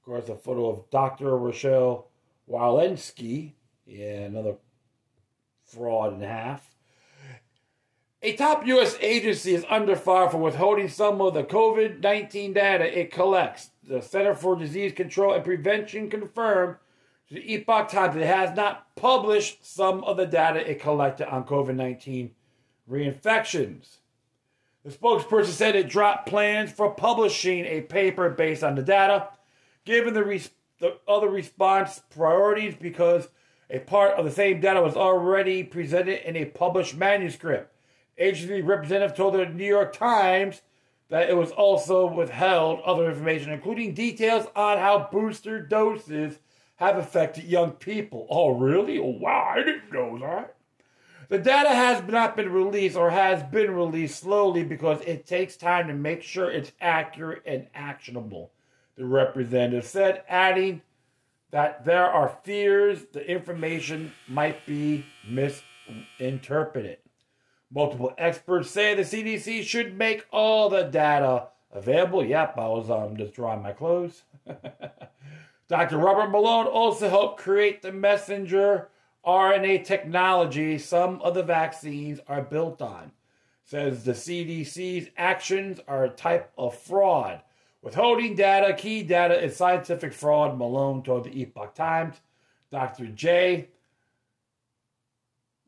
Of 0.00 0.04
course, 0.04 0.28
a 0.28 0.36
photo 0.36 0.68
of 0.68 0.90
Dr. 0.90 1.36
Rochelle 1.38 2.08
Walensky. 2.50 3.52
Yeah, 3.86 4.24
another 4.24 4.56
fraud 5.64 6.20
a 6.20 6.26
half. 6.26 6.73
A 8.24 8.32
top 8.32 8.66
U.S. 8.66 8.96
agency 9.02 9.54
is 9.54 9.66
under 9.68 9.94
fire 9.94 10.30
for 10.30 10.38
withholding 10.38 10.88
some 10.88 11.20
of 11.20 11.34
the 11.34 11.44
COVID 11.44 12.00
19 12.00 12.54
data 12.54 12.98
it 12.98 13.12
collects. 13.12 13.68
The 13.86 14.00
Center 14.00 14.34
for 14.34 14.56
Disease 14.56 14.92
Control 14.92 15.34
and 15.34 15.44
Prevention 15.44 16.08
confirmed 16.08 16.76
to 17.28 17.34
the 17.34 17.52
Epoch 17.52 17.90
Times 17.90 18.16
it 18.16 18.24
has 18.24 18.56
not 18.56 18.96
published 18.96 19.66
some 19.66 20.02
of 20.04 20.16
the 20.16 20.24
data 20.24 20.58
it 20.58 20.80
collected 20.80 21.30
on 21.30 21.44
COVID 21.44 21.74
19 21.74 22.30
reinfections. 22.90 23.96
The 24.86 24.90
spokesperson 24.90 25.52
said 25.52 25.76
it 25.76 25.90
dropped 25.90 26.26
plans 26.26 26.72
for 26.72 26.94
publishing 26.94 27.66
a 27.66 27.82
paper 27.82 28.30
based 28.30 28.64
on 28.64 28.74
the 28.74 28.82
data, 28.82 29.28
given 29.84 30.14
the, 30.14 30.24
res- 30.24 30.48
the 30.78 30.96
other 31.06 31.28
response 31.28 32.00
priorities 32.08 32.74
because 32.74 33.28
a 33.68 33.80
part 33.80 34.12
of 34.12 34.24
the 34.24 34.30
same 34.30 34.60
data 34.60 34.80
was 34.80 34.96
already 34.96 35.62
presented 35.62 36.26
in 36.26 36.36
a 36.36 36.46
published 36.46 36.96
manuscript. 36.96 37.72
Agency 38.18 38.62
representative 38.62 39.16
told 39.16 39.34
the 39.34 39.46
New 39.46 39.64
York 39.64 39.92
Times 39.92 40.62
that 41.08 41.28
it 41.28 41.36
was 41.36 41.50
also 41.50 42.06
withheld 42.12 42.80
other 42.84 43.08
information, 43.08 43.52
including 43.52 43.94
details 43.94 44.46
on 44.56 44.78
how 44.78 45.08
booster 45.10 45.60
doses 45.60 46.38
have 46.76 46.96
affected 46.96 47.44
young 47.44 47.72
people. 47.72 48.26
Oh, 48.30 48.50
really? 48.50 48.98
Oh, 48.98 49.16
wow, 49.20 49.52
I 49.54 49.62
didn't 49.62 49.92
know 49.92 50.18
that. 50.18 50.56
The 51.28 51.38
data 51.38 51.70
has 51.70 52.02
not 52.10 52.36
been 52.36 52.52
released 52.52 52.96
or 52.96 53.10
has 53.10 53.42
been 53.44 53.70
released 53.70 54.20
slowly 54.20 54.62
because 54.62 55.00
it 55.02 55.26
takes 55.26 55.56
time 55.56 55.88
to 55.88 55.94
make 55.94 56.22
sure 56.22 56.50
it's 56.50 56.72
accurate 56.80 57.42
and 57.46 57.68
actionable, 57.74 58.52
the 58.96 59.06
representative 59.06 59.84
said, 59.84 60.22
adding 60.28 60.82
that 61.50 61.84
there 61.84 62.10
are 62.10 62.36
fears 62.42 63.06
the 63.12 63.26
information 63.28 64.12
might 64.28 64.66
be 64.66 65.04
misinterpreted. 65.28 66.98
Multiple 67.74 68.14
experts 68.18 68.70
say 68.70 68.94
the 68.94 69.02
CDC 69.02 69.64
should 69.64 69.98
make 69.98 70.26
all 70.30 70.68
the 70.68 70.84
data 70.84 71.48
available. 71.72 72.24
Yep, 72.24 72.56
I 72.56 72.68
was 72.68 72.88
um, 72.88 73.16
just 73.16 73.34
drawing 73.34 73.62
my 73.62 73.72
clothes. 73.72 74.22
Dr. 75.68 75.98
Robert 75.98 76.30
Malone 76.30 76.66
also 76.66 77.08
helped 77.08 77.40
create 77.40 77.82
the 77.82 77.90
messenger 77.90 78.90
RNA 79.26 79.84
technology 79.84 80.78
some 80.78 81.20
of 81.22 81.34
the 81.34 81.42
vaccines 81.42 82.20
are 82.28 82.42
built 82.42 82.80
on. 82.80 83.10
Says 83.64 84.04
the 84.04 84.12
CDC's 84.12 85.08
actions 85.16 85.80
are 85.88 86.04
a 86.04 86.10
type 86.10 86.52
of 86.56 86.78
fraud. 86.78 87.40
Withholding 87.82 88.36
data, 88.36 88.74
key 88.74 89.02
data 89.02 89.42
is 89.42 89.56
scientific 89.56 90.12
fraud, 90.12 90.56
Malone 90.56 91.02
told 91.02 91.24
the 91.24 91.40
Epoch 91.40 91.74
Times. 91.74 92.20
Dr. 92.70 93.06
J. 93.06 93.68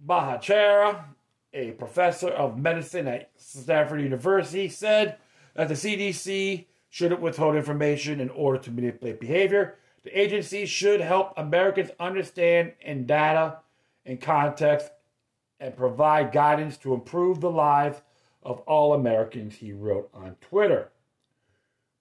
Bhattacharya 0.07 1.05
a 1.57 1.73
professor 1.73 2.29
of 2.29 2.59
medicine 2.59 3.09
at 3.09 3.31
Stanford 3.37 4.03
University, 4.03 4.69
said 4.69 5.17
that 5.55 5.69
the 5.69 5.75
CDC 5.75 6.67
shouldn't 6.91 7.21
withhold 7.21 7.57
information 7.57 8.21
in 8.21 8.29
order 8.31 8.59
to 8.59 8.71
manipulate 8.71 9.21
behavior. 9.21 9.77
The 10.05 10.19
agency 10.19 10.67
should 10.67 11.01
help 11.01 11.33
Americans 11.37 11.91
understand 11.99 12.75
in 12.81 13.07
data 13.07 13.59
and 14.05 14.21
context 14.21 14.91
and 15.59 15.77
provide 15.77 16.31
guidance 16.31 16.77
to 16.79 16.95
improve 16.95 17.41
the 17.41 17.51
lives 17.51 18.03
of 18.43 18.61
all 18.61 18.95
Americans, 18.95 19.57
he 19.57 19.73
wrote 19.73 20.09
on 20.15 20.37
Twitter. 20.41 20.91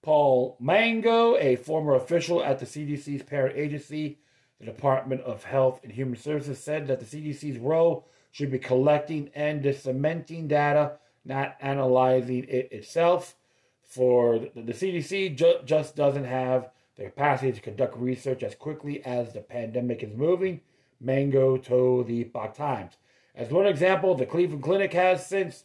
Paul 0.02 0.56
Mango, 0.60 1.36
a 1.36 1.56
former 1.56 1.94
official 1.94 2.44
at 2.44 2.60
the 2.60 2.66
CDC's 2.66 3.24
parent 3.24 3.56
agency, 3.56 4.18
the 4.60 4.66
Department 4.66 5.22
of 5.22 5.42
Health 5.42 5.80
and 5.82 5.90
Human 5.90 6.16
Services, 6.16 6.62
said 6.62 6.86
that 6.86 7.00
the 7.00 7.06
CDC's 7.06 7.58
role 7.58 8.06
should 8.36 8.50
be 8.50 8.58
collecting 8.58 9.30
and 9.34 9.62
disseminating 9.62 10.46
data, 10.46 10.92
not 11.24 11.56
analyzing 11.58 12.44
it 12.44 12.70
itself. 12.70 13.34
For 13.82 14.38
the 14.38 14.74
CDC 14.74 15.34
ju- 15.36 15.60
just 15.64 15.96
doesn't 15.96 16.24
have 16.24 16.68
the 16.98 17.04
capacity 17.04 17.52
to 17.52 17.62
conduct 17.62 17.96
research 17.96 18.42
as 18.42 18.54
quickly 18.54 19.02
as 19.06 19.32
the 19.32 19.40
pandemic 19.40 20.02
is 20.02 20.14
moving, 20.14 20.60
Mango 21.00 21.56
told 21.56 22.08
the 22.08 22.20
Epoch 22.20 22.54
Times. 22.54 22.98
As 23.34 23.48
one 23.48 23.66
example, 23.66 24.14
the 24.14 24.26
Cleveland 24.26 24.62
Clinic 24.62 24.92
has 24.92 25.26
since 25.26 25.64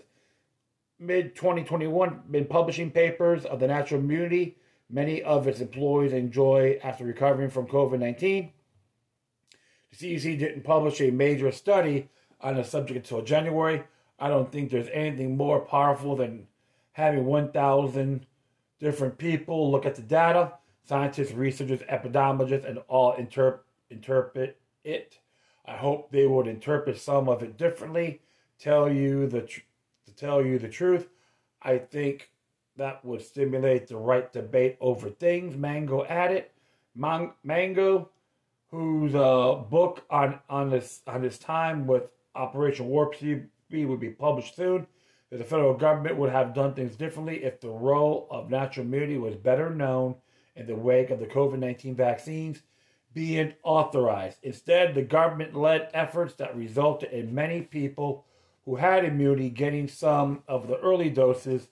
mid 0.97 1.35
2021 1.35 2.21
been 2.31 2.45
publishing 2.45 2.89
papers 2.89 3.43
of 3.43 3.59
the 3.59 3.67
natural 3.67 3.99
immunity 3.99 4.55
many 4.89 5.21
of 5.23 5.45
its 5.45 5.59
employees 5.59 6.13
enjoy 6.13 6.79
after 6.81 7.03
recovering 7.03 7.49
from 7.49 7.67
COVID 7.67 7.99
19. 7.99 8.53
The 9.89 10.15
CDC 10.15 10.39
didn't 10.39 10.63
publish 10.63 11.01
a 11.01 11.11
major 11.11 11.51
study 11.51 12.07
on 12.43 12.55
the 12.55 12.63
subject 12.63 12.97
until 12.97 13.21
January. 13.23 13.83
I 14.19 14.27
don't 14.27 14.51
think 14.51 14.69
there's 14.69 14.89
anything 14.93 15.35
more 15.37 15.61
powerful 15.61 16.15
than 16.15 16.47
having 16.93 17.25
1,000 17.25 18.25
different 18.79 19.17
people 19.17 19.71
look 19.71 19.85
at 19.85 19.95
the 19.95 20.01
data, 20.01 20.53
scientists, 20.83 21.31
researchers, 21.31 21.81
epidemiologists, 21.81 22.67
and 22.67 22.79
all 22.87 23.13
interp- 23.15 23.59
interpret 23.89 24.59
it. 24.83 25.19
I 25.65 25.73
hope 25.77 26.11
they 26.11 26.27
would 26.27 26.47
interpret 26.47 26.99
some 26.99 27.29
of 27.29 27.43
it 27.43 27.57
differently. 27.57 28.21
Tell 28.59 28.91
you 28.91 29.27
the 29.27 29.41
tr- 29.41 29.61
to 30.05 30.15
tell 30.15 30.43
you 30.45 30.59
the 30.59 30.69
truth, 30.69 31.07
I 31.61 31.77
think 31.77 32.31
that 32.77 33.03
would 33.05 33.21
stimulate 33.21 33.87
the 33.87 33.97
right 33.97 34.31
debate 34.31 34.77
over 34.81 35.09
things. 35.09 35.55
Mango 35.55 36.03
added, 36.05 36.45
Man- 36.95 37.33
Mango, 37.43 38.09
whose 38.69 39.13
uh, 39.13 39.55
book 39.69 40.05
on 40.09 40.39
on 40.49 40.69
this 40.69 41.01
on 41.05 41.21
his 41.21 41.37
time 41.37 41.85
with 41.85 42.03
Operation 42.35 42.87
Warp 42.87 43.15
Speed 43.15 43.47
would 43.71 43.99
be 43.99 44.09
published 44.09 44.55
soon. 44.55 44.87
That 45.29 45.37
the 45.37 45.43
federal 45.45 45.73
government 45.73 46.17
would 46.17 46.29
have 46.29 46.53
done 46.53 46.73
things 46.73 46.97
differently 46.97 47.43
if 47.43 47.61
the 47.61 47.69
role 47.69 48.27
of 48.29 48.49
natural 48.49 48.85
immunity 48.85 49.17
was 49.17 49.35
better 49.35 49.69
known 49.69 50.15
in 50.57 50.67
the 50.67 50.75
wake 50.75 51.09
of 51.09 51.19
the 51.19 51.25
COVID 51.25 51.57
19 51.57 51.95
vaccines 51.95 52.61
being 53.13 53.53
authorized. 53.63 54.37
Instead, 54.43 54.93
the 54.93 55.01
government 55.01 55.55
led 55.55 55.89
efforts 55.93 56.33
that 56.35 56.55
resulted 56.55 57.11
in 57.11 57.33
many 57.33 57.61
people 57.61 58.25
who 58.65 58.75
had 58.75 59.03
immunity 59.03 59.49
getting 59.49 59.87
some 59.87 60.43
of 60.47 60.67
the 60.67 60.77
early 60.79 61.09
doses 61.09 61.67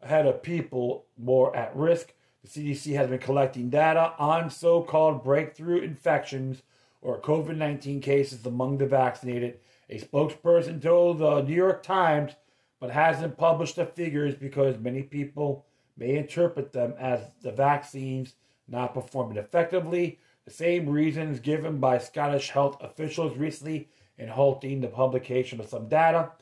ahead 0.00 0.26
of 0.26 0.42
people 0.42 1.06
more 1.18 1.54
at 1.56 1.74
risk. 1.76 2.12
The 2.42 2.48
CDC 2.48 2.94
has 2.96 3.08
been 3.08 3.18
collecting 3.18 3.70
data 3.70 4.14
on 4.18 4.50
so 4.50 4.82
called 4.82 5.22
breakthrough 5.22 5.80
infections 5.80 6.62
or 7.02 7.20
COVID 7.20 7.56
19 7.56 8.00
cases 8.00 8.46
among 8.46 8.78
the 8.78 8.86
vaccinated. 8.86 9.58
A 9.90 9.98
spokesperson 9.98 10.80
told 10.80 11.18
the 11.18 11.42
New 11.42 11.54
York 11.54 11.82
Times, 11.82 12.32
but 12.80 12.90
hasn't 12.90 13.36
published 13.36 13.76
the 13.76 13.84
figures 13.84 14.34
because 14.34 14.78
many 14.78 15.02
people 15.02 15.66
may 15.96 16.16
interpret 16.16 16.72
them 16.72 16.94
as 16.98 17.20
the 17.42 17.52
vaccines 17.52 18.34
not 18.68 18.94
performing 18.94 19.36
effectively. 19.36 20.18
The 20.46 20.50
same 20.52 20.88
reasons 20.88 21.40
given 21.40 21.78
by 21.78 21.98
Scottish 21.98 22.50
health 22.50 22.76
officials 22.80 23.36
recently 23.36 23.88
in 24.16 24.28
halting 24.28 24.80
the 24.80 24.88
publication 24.88 25.60
of 25.60 25.68
some 25.68 25.88
data. 25.88 26.32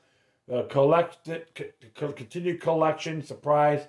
The 0.46 0.64
collected, 0.64 1.46
continued 1.94 2.60
collection 2.60 3.22
surprised 3.22 3.88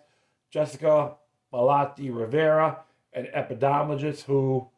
Jessica 0.50 1.16
Malaty 1.54 2.14
Rivera, 2.14 2.80
an 3.14 3.28
epidemiologist 3.34 4.24
who 4.24 4.70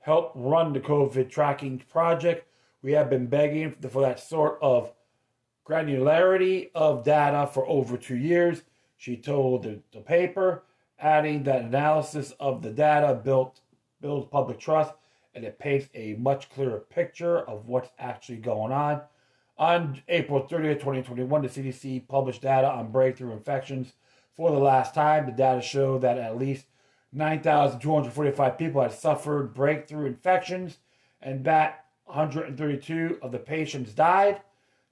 helped 0.00 0.36
run 0.36 0.72
the 0.72 0.80
COVID 0.80 1.30
tracking 1.30 1.82
project. 1.90 2.46
We 2.82 2.92
have 2.92 3.10
been 3.10 3.26
begging 3.26 3.74
for 3.90 4.02
that 4.02 4.20
sort 4.20 4.58
of 4.62 4.92
granularity 5.68 6.70
of 6.74 7.04
data 7.04 7.46
for 7.46 7.68
over 7.68 7.96
two 7.96 8.16
years, 8.16 8.62
she 8.96 9.16
told 9.16 9.62
the, 9.62 9.80
the 9.92 10.00
paper, 10.00 10.64
adding 10.98 11.44
that 11.44 11.62
analysis 11.62 12.32
of 12.40 12.62
the 12.62 12.70
data 12.70 13.14
built 13.14 13.60
builds 14.00 14.28
public 14.30 14.58
trust 14.58 14.92
and 15.34 15.44
it 15.44 15.58
paints 15.58 15.88
a 15.94 16.14
much 16.14 16.50
clearer 16.50 16.80
picture 16.80 17.40
of 17.40 17.66
what's 17.66 17.90
actually 17.98 18.38
going 18.38 18.72
on. 18.72 19.00
On 19.56 20.00
April 20.08 20.42
30th, 20.42 20.80
2021, 20.80 21.42
the 21.42 21.48
CDC 21.48 22.08
published 22.08 22.42
data 22.42 22.68
on 22.68 22.90
breakthrough 22.90 23.32
infections 23.32 23.92
for 24.36 24.50
the 24.50 24.58
last 24.58 24.94
time. 24.94 25.26
The 25.26 25.32
data 25.32 25.60
showed 25.60 26.02
that 26.02 26.18
at 26.18 26.38
least 26.38 26.66
9,245 27.12 28.58
people 28.58 28.82
had 28.82 28.92
suffered 28.92 29.54
breakthrough 29.54 30.06
infections 30.06 30.78
and 31.22 31.44
that 31.44 31.86
132 32.04 33.18
of 33.22 33.32
the 33.32 33.38
patients 33.38 33.92
died. 33.92 34.40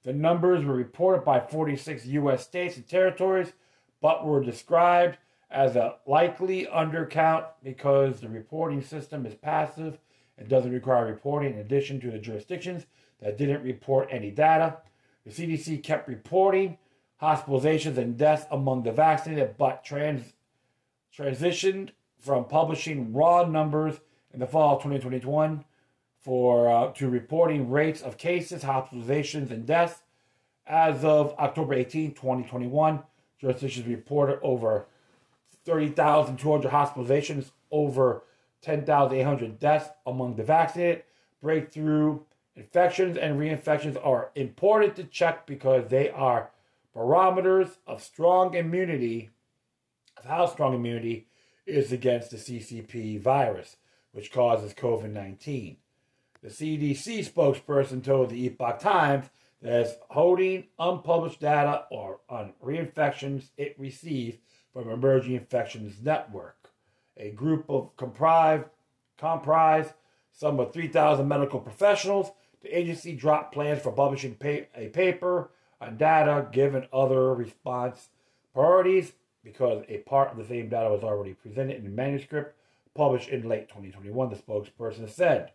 The 0.04 0.12
numbers 0.12 0.64
were 0.64 0.74
reported 0.74 1.24
by 1.24 1.40
46 1.40 2.06
U.S. 2.06 2.44
states 2.44 2.76
and 2.76 2.88
territories, 2.88 3.52
but 4.00 4.24
were 4.24 4.42
described 4.42 5.18
as 5.50 5.76
a 5.76 5.96
likely 6.06 6.66
undercount 6.66 7.46
because 7.62 8.20
the 8.20 8.28
reporting 8.28 8.82
system 8.82 9.26
is 9.26 9.34
passive 9.34 9.98
and 10.38 10.48
doesn't 10.48 10.72
require 10.72 11.06
reporting 11.06 11.54
in 11.54 11.58
addition 11.58 12.00
to 12.00 12.10
the 12.10 12.18
jurisdictions 12.18 12.86
that 13.20 13.38
didn't 13.38 13.62
report 13.62 14.08
any 14.10 14.30
data. 14.30 14.78
The 15.24 15.30
CDC 15.30 15.82
kept 15.82 16.08
reporting 16.08 16.78
hospitalizations 17.20 17.96
and 17.96 18.16
deaths 18.16 18.46
among 18.50 18.82
the 18.82 18.92
vaccinated, 18.92 19.56
but 19.56 19.84
trans- 19.84 20.34
transitioned 21.16 21.90
from 22.26 22.44
publishing 22.44 23.12
raw 23.12 23.44
numbers 23.44 24.00
in 24.34 24.40
the 24.40 24.46
fall 24.46 24.76
of 24.76 24.82
2021 24.82 25.64
for 26.20 26.68
uh, 26.68 26.92
to 26.92 27.08
reporting 27.08 27.70
rates 27.70 28.02
of 28.02 28.18
cases, 28.18 28.64
hospitalizations, 28.64 29.52
and 29.52 29.64
deaths. 29.64 30.02
As 30.66 31.04
of 31.04 31.32
October 31.38 31.74
18, 31.74 32.14
2021, 32.14 33.00
jurisdictions 33.40 33.86
reported 33.86 34.40
over 34.42 34.86
30,200 35.64 36.72
hospitalizations, 36.72 37.52
over 37.70 38.24
10,800 38.62 39.60
deaths 39.60 39.90
among 40.04 40.34
the 40.34 40.42
vaccinated. 40.42 41.04
Breakthrough 41.40 42.18
infections 42.56 43.16
and 43.16 43.38
reinfections 43.38 43.96
are 44.04 44.30
important 44.34 44.96
to 44.96 45.04
check 45.04 45.46
because 45.46 45.88
they 45.88 46.10
are 46.10 46.50
barometers 46.92 47.78
of 47.86 48.02
strong 48.02 48.54
immunity, 48.54 49.30
of 50.16 50.24
how 50.24 50.46
strong 50.46 50.74
immunity 50.74 51.28
is 51.66 51.92
against 51.92 52.30
the 52.30 52.36
CCP 52.36 53.20
virus, 53.20 53.76
which 54.12 54.32
causes 54.32 54.72
COVID 54.72 55.12
19. 55.12 55.76
The 56.42 56.48
CDC 56.48 57.28
spokesperson 57.30 58.04
told 58.04 58.30
the 58.30 58.46
Epoch 58.46 58.78
Times 58.78 59.26
that 59.62 59.80
it's 59.80 59.96
holding 60.10 60.64
unpublished 60.78 61.40
data 61.40 61.84
or 61.90 62.20
on 62.28 62.52
reinfections 62.62 63.50
it 63.56 63.74
received 63.78 64.38
from 64.72 64.90
Emerging 64.90 65.34
Infections 65.34 65.96
Network, 66.02 66.70
a 67.16 67.30
group 67.30 67.64
of 67.68 67.96
comprised, 67.96 68.64
comprised 69.18 69.92
some 70.32 70.60
of 70.60 70.72
3,000 70.72 71.26
medical 71.26 71.58
professionals. 71.58 72.30
The 72.60 72.78
agency 72.78 73.14
dropped 73.14 73.54
plans 73.54 73.80
for 73.80 73.92
publishing 73.92 74.36
a 74.42 74.88
paper 74.88 75.50
on 75.80 75.96
data 75.96 76.48
given 76.52 76.86
other 76.92 77.34
response 77.34 78.08
priorities 78.52 79.12
because 79.46 79.84
a 79.88 79.98
part 79.98 80.32
of 80.32 80.36
the 80.36 80.44
same 80.44 80.68
data 80.68 80.90
was 80.90 81.04
already 81.04 81.32
presented 81.32 81.76
in 81.76 81.86
a 81.86 81.90
manuscript 81.90 82.58
published 82.96 83.28
in 83.28 83.48
late 83.48 83.68
2021, 83.68 84.28
the 84.28 84.34
spokesperson 84.36 85.08
said. 85.08 85.52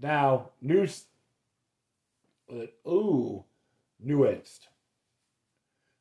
Now, 0.00 0.50
news. 0.62 1.06
Ooh, 2.86 3.44
nuanced. 4.04 4.60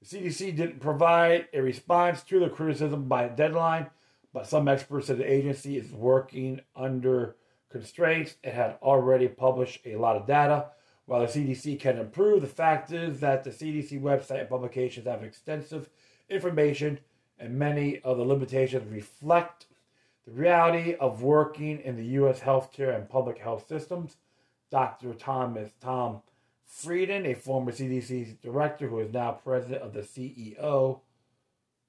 The 0.02 0.17
CDC 0.17 0.56
didn't 0.56 0.82
provide 0.82 1.48
a 1.52 1.62
response 1.62 2.22
to 2.24 2.39
the 2.39 2.50
criticism 2.50 3.08
by 3.08 3.28
deadline, 3.28 3.88
but 4.32 4.45
some 4.45 4.67
experts 4.67 5.08
said 5.08 5.17
the 5.17 5.32
agency 5.32 5.78
is 5.78 5.91
working 5.91 6.62
under 6.76 7.36
constraints 7.72 8.36
and 8.43 8.54
had 8.54 8.78
already 8.84 9.28
published 9.28 9.80
a 9.86 9.95
lot 9.95 10.15
of 10.15 10.28
data. 10.28 10.67
While 11.08 11.22
the 11.22 11.28
CDC 11.28 11.80
can 11.80 11.98
improve, 11.98 12.41
the 12.41 12.48
fact 12.48 12.91
is 12.91 13.19
that 13.22 13.43
the 13.43 13.50
CDC 13.50 14.00
website 14.00 14.41
and 14.41 14.50
publications 14.50 15.08
have 15.08 15.24
extensive 15.24 15.89
information, 16.30 17.00
and 17.38 17.58
many 17.58 18.00
of 18.00 18.18
the 18.18 18.24
limitations 18.24 18.92
reflect 18.92 19.65
the 20.26 20.32
reality 20.32 20.96
of 20.96 21.24
working 21.24 21.80
in 21.80 21.96
the 21.96 22.06
U.S. 22.06 22.39
healthcare 22.42 22.96
and 22.96 23.10
public 23.10 23.39
health 23.39 23.68
systems. 23.68 24.18
Dr. 24.72 25.13
Thomas 25.13 25.72
Tom 25.82 26.22
Frieden, 26.65 27.26
a 27.26 27.34
former 27.34 27.72
CDC 27.72 28.39
director 28.42 28.88
who 28.88 29.00
is 29.00 29.12
now 29.12 29.32
president 29.32 29.82
of 29.82 29.94
the 29.94 30.02
CEO 30.02 31.00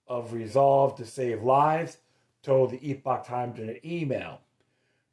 of 0.09 0.33
Resolve 0.33 0.97
to 0.97 1.05
Save 1.05 1.43
Lives, 1.43 1.99
told 2.43 2.71
the 2.71 2.91
Epoch 2.91 3.27
Times 3.27 3.59
in 3.59 3.69
an 3.69 3.79
email. 3.85 4.41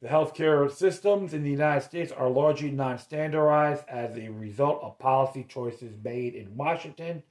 The 0.01 0.07
healthcare 0.07 0.71
systems 0.71 1.33
in 1.33 1.43
the 1.43 1.51
United 1.51 1.83
States 1.83 2.11
are 2.11 2.29
largely 2.29 2.71
non 2.71 2.97
standardized 2.97 3.83
as 3.89 4.15
a 4.15 4.29
result 4.29 4.81
of 4.83 4.99
policy 4.99 5.43
choices 5.43 5.97
made 6.01 6.35
in 6.35 6.55
Washington, 6.55 7.23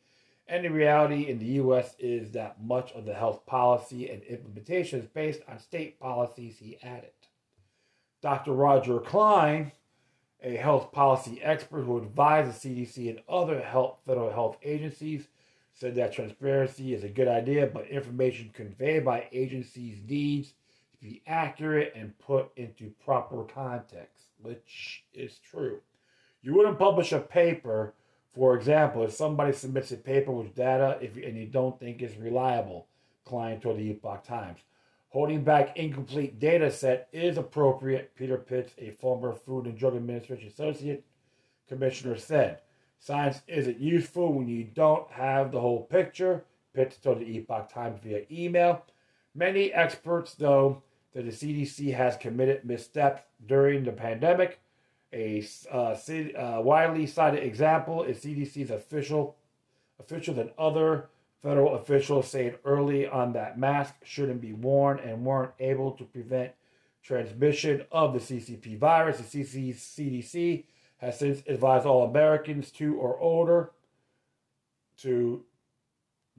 and 0.49 0.65
the 0.65 0.71
reality 0.71 1.29
in 1.29 1.39
the 1.39 1.47
U.S. 1.47 1.97
is 1.99 2.31
that 2.33 2.63
much 2.63 2.93
of 2.93 3.05
the 3.05 3.15
health 3.15 3.45
policy 3.47 4.09
and 4.09 4.23
implementation 4.23 5.01
is 5.01 5.07
based 5.07 5.41
on 5.49 5.59
state 5.59 5.99
policies, 5.99 6.57
he 6.59 6.79
added. 6.83 7.11
Dr. 8.23 8.53
Roger 8.53 9.01
Klein, 9.01 9.73
a 10.43 10.57
health 10.57 10.93
policy 10.93 11.41
expert 11.43 11.83
who 11.83 11.99
advised 11.99 12.63
the 12.63 12.69
CDC 12.69 13.11
and 13.11 13.21
other 13.29 13.61
health, 13.61 13.99
federal 14.07 14.33
health 14.33 14.57
agencies, 14.63 15.29
said 15.73 15.95
that 15.97 16.13
transparency 16.13 16.95
is 16.95 17.05
a 17.05 17.09
good 17.09 17.29
idea, 17.29 17.67
but 17.67 17.87
information 17.89 18.51
conveyed 18.55 19.05
by 19.05 19.27
agencies 19.33 19.99
needs 20.09 20.55
to 20.93 20.99
be 21.01 21.23
accurate 21.27 21.93
and 21.95 22.19
put 22.19 22.51
into 22.57 22.91
proper 23.05 23.43
context, 23.45 24.25
which 24.41 25.05
is 25.13 25.39
true. 25.39 25.81
You 26.41 26.55
wouldn't 26.55 26.79
publish 26.79 27.13
a 27.13 27.19
paper, 27.19 27.95
for 28.37 28.55
example, 28.55 29.03
if 29.05 29.13
somebody 29.13 29.55
submits 29.55 29.93
a 29.93 29.97
paper 29.97 30.31
with 30.31 30.55
data 30.55 30.99
if, 31.01 31.17
and 31.17 31.39
you 31.39 31.47
don't 31.47 31.81
think 31.81 32.03
it's 32.03 32.19
reliable, 32.19 32.87
Klein 33.25 33.59
told 33.61 33.79
the 33.79 33.91
Epoch 33.91 34.25
Times. 34.25 34.61
Holding 35.09 35.43
back 35.43 35.79
incomplete 35.79 36.39
data 36.39 36.71
set 36.71 37.09
is 37.13 37.39
appropriate, 37.39 38.15
Peter 38.15 38.37
Pitts, 38.37 38.75
a 38.77 38.91
former 38.91 39.33
Food 39.33 39.65
and 39.65 39.79
Drug 39.79 39.97
Administration 39.97 40.49
Associate 40.49 41.03
Commissioner, 41.67 42.19
said. 42.19 42.59
Science 42.99 43.41
isn't 43.49 43.81
useful 43.81 44.35
when 44.35 44.49
you 44.49 44.65
don't 44.65 45.11
have 45.11 45.51
the 45.51 45.61
whole 45.61 45.85
picture, 45.85 46.45
Pitts 46.75 46.99
told 46.99 47.21
the 47.21 47.37
Epoch 47.39 47.73
Times 47.73 47.99
via 48.03 48.25
email. 48.31 48.85
Many 49.35 49.73
experts, 49.73 50.35
though, 50.35 50.83
that 51.15 51.25
the 51.25 51.31
CDC 51.31 51.95
has 51.95 52.19
committed 52.19 52.67
missteps 52.67 53.23
during 53.47 53.85
the 53.85 53.93
pandemic. 53.93 54.61
A 55.17 55.43
uh, 55.73 55.97
uh, 55.97 56.61
widely 56.61 57.07
cited 57.07 57.43
example 57.43 58.03
is 58.03 58.19
CDC's 58.19 58.71
official 58.71 59.37
officials 59.99 60.37
and 60.37 60.51
other 60.59 61.09
Federal 61.47 61.77
officials 61.77 62.29
saying 62.29 62.55
early 62.65 63.07
on 63.07 63.35
that 63.35 63.57
masks 63.57 63.97
shouldn't 64.03 64.41
be 64.41 64.53
worn 64.53 64.99
and 64.99 65.25
weren't 65.25 65.53
able 65.61 65.93
to 65.93 66.03
prevent 66.03 66.51
transmission 67.05 67.85
of 67.93 68.13
the 68.13 68.19
CCP 68.19 68.77
virus. 68.77 69.19
The 69.19 69.45
CDC 69.45 70.65
has 70.97 71.19
since 71.21 71.43
advised 71.47 71.87
all 71.87 72.09
Americans 72.09 72.73
two 72.73 72.97
or 72.97 73.17
older 73.21 73.71
to 75.03 75.45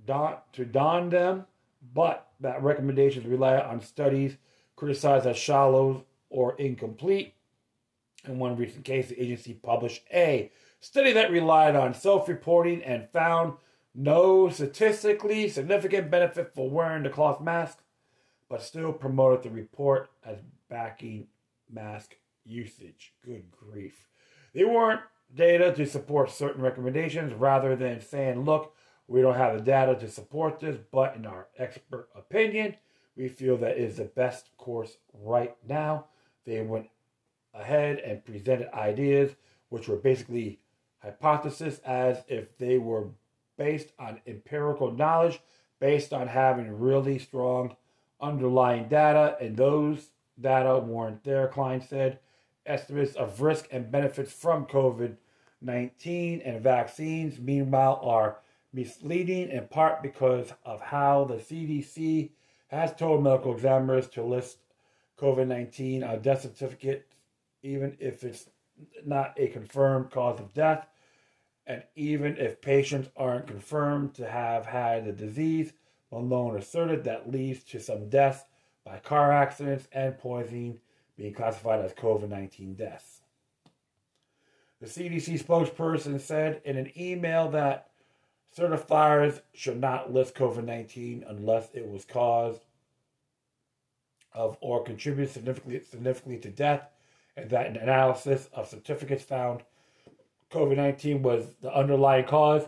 don, 0.04 0.38
to 0.52 0.66
don 0.66 1.10
them, 1.10 1.46
but 1.94 2.28
that 2.42 2.62
recommendations 2.62 3.26
rely 3.26 3.58
on 3.60 3.80
studies 3.80 4.36
criticized 4.76 5.26
as 5.26 5.38
shallow 5.38 6.04
or 6.30 6.56
incomplete. 6.58 7.34
In 8.28 8.40
one 8.40 8.58
recent 8.58 8.84
case, 8.84 9.10
the 9.10 9.22
agency 9.22 9.54
published 9.54 10.04
a 10.13 10.52
study 10.80 11.13
that 11.13 11.32
relied 11.32 11.76
on 11.76 11.94
self 11.94 12.28
reporting 12.28 12.84
and 12.84 13.10
found 13.10 13.54
no 13.96 14.50
statistically 14.50 15.50
significant 15.50 16.12
benefit 16.12 16.54
for 16.54 16.70
wearing 16.70 17.04
the 17.04 17.10
cloth 17.10 17.42
mask, 17.42 17.80
but 18.50 18.62
still 18.62 18.94
promoted 18.94 19.44
the 19.44 19.50
report 19.50 20.10
as 20.26 20.38
backing 20.70 21.28
mask 21.70 22.16
usage. 22.46 23.13
Good 23.26 23.52
grief. 23.52 24.08
They 24.54 24.66
weren't 24.66 25.02
data 25.34 25.74
to 25.74 25.86
support 25.86 26.32
certain 26.32 26.62
recommendations 26.62 27.34
rather 27.34 27.76
than 27.76 28.02
saying, 28.02 28.46
look, 28.46 28.76
we 29.08 29.22
don't 29.22 29.36
have 29.36 29.56
the 29.56 29.63
data 29.63 29.96
to 29.96 30.10
support 30.10 30.60
this, 30.60 30.78
but 30.92 31.16
in 31.16 31.26
our 31.26 31.48
expert 31.58 32.10
opinion, 32.16 32.76
we 33.16 33.28
feel 33.28 33.58
that 33.58 33.78
is 33.78 33.98
the 33.98 34.06
best 34.06 34.50
course 34.58 34.98
right 35.13 35.56
now. 35.68 36.06
They 36.46 36.62
went 36.62 36.88
ahead 37.58 38.00
and 38.00 38.24
presented 38.24 38.74
ideas 38.74 39.36
which 39.70 39.88
were 39.88 39.98
basically 39.98 40.60
hypotheses 41.00 41.80
as 41.80 42.24
if 42.28 42.58
they 42.58 42.78
were 42.78 43.08
based 43.58 43.91
on 44.00 44.22
empirical 44.28 44.91
knowledge, 44.91 45.39
based 45.80 46.13
on 46.13 46.28
having 46.28 46.80
really 46.80 47.20
strong 47.20 47.76
underlying 48.22 48.88
data, 48.88 49.38
and 49.39 49.56
those 49.56 50.10
data 50.39 50.78
weren't 50.80 51.24
there, 51.24 51.48
Klein 51.48 51.82
said. 51.82 52.20
Estimates 52.65 53.15
of 53.15 53.41
risk 53.41 53.67
and 53.72 53.91
benefits 53.91 54.32
from 54.32 54.65
COVID 54.65 55.15
19 55.62 56.41
and 56.41 56.62
vaccines, 56.62 57.39
meanwhile, 57.39 58.00
are 58.04 58.38
misleading 58.74 59.50
in 59.50 59.67
part 59.67 60.04
because 60.04 60.54
of 60.63 60.80
how 60.82 61.24
the 61.24 61.36
CDC 61.36 62.30
has 62.67 62.93
told 62.93 63.24
medical 63.24 63.54
examiners 63.54 64.08
to 64.10 64.24
list 64.24 64.58
COVID 65.20 65.48
19 65.48 66.04
on 66.04 66.22
death 66.22 66.43
certificate, 66.43 67.07
even 67.67 67.97
if 67.99 68.23
it's 68.23 68.49
not 69.06 69.34
a 69.38 69.47
confirmed 69.47 70.12
cause 70.12 70.39
of 70.39 70.53
death, 70.53 70.88
and 71.65 71.84
even 71.95 72.38
if 72.38 72.62
patients 72.62 73.10
aren't 73.17 73.47
confirmed 73.47 74.13
to 74.15 74.30
have 74.30 74.65
had 74.65 75.06
the 75.06 75.12
disease. 75.12 75.73
Malone 76.12 76.56
asserted 76.56 77.03
that 77.03 77.30
leads 77.30 77.63
to 77.65 77.80
some 77.82 78.08
deaths 78.08 78.45
by 78.86 78.97
car 78.99 79.34
accidents 79.34 79.89
and 79.91 80.17
poisoning 80.17 80.80
being 81.17 81.34
classified 81.34 81.84
as 81.84 81.93
COVID 81.93 82.30
19 82.30 82.75
deaths. 82.75 83.21
The 84.80 84.88
CDC 84.88 85.43
spokesperson 85.43 86.21
said 86.21 86.62
in 86.63 86.77
an 86.77 86.91
email 86.97 87.49
that 87.49 87.89
certifiers 88.56 89.41
should 89.53 89.82
not 89.82 90.13
list 90.13 90.36
COVID 90.36 90.63
19 90.63 91.25
unless 91.27 91.69
it 91.73 91.89
was 91.89 92.06
caused 92.06 92.62
of 94.34 94.58
or 94.62 94.84
contributed 94.84 95.34
significantly, 95.34 95.82
significantly 95.84 96.38
to 96.39 96.49
death, 96.49 96.88
and 97.38 97.50
that 97.52 97.67
an 97.67 97.78
analysis 97.78 98.50
of 98.52 98.67
certificates 98.67 99.23
found 99.23 99.62
COVID 100.52 100.76
19 100.76 101.21
was 101.21 101.45
the 101.62 101.73
underlying 101.73 102.26
cause, 102.26 102.63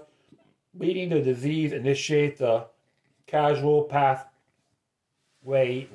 leading 0.78 1.10
the 1.10 1.22
disease 1.22 1.74
initiate 1.74 2.38
the 2.38 2.68
casual 3.26 3.84
pathway 3.84 4.28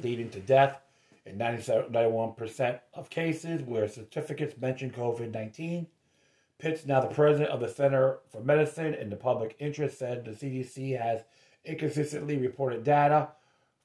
leading 0.03 0.29
to 0.31 0.41
death 0.41 0.81
in 1.25 1.39
91% 1.39 2.81
of 2.95 3.11
cases 3.11 3.63
where 3.63 3.89
certificates 3.89 4.61
mention 4.61 4.91
COVID 4.91 5.33
19. 5.33 5.87
Pitts, 6.59 6.87
now 6.87 7.01
the 7.01 7.09
president 7.09 7.51
of 7.51 7.61
the 7.61 7.69
Center 7.69 8.19
for 8.31 8.41
Medicine 8.41 8.95
in 8.95 9.11
the 9.11 9.17
Public 9.17 9.57
Interest, 9.59 9.99
said 9.99 10.25
the 10.25 10.31
CDC 10.31 10.99
has 11.01 11.23
inconsistently 11.65 12.39
reported 12.39 12.85
data. 12.85 13.29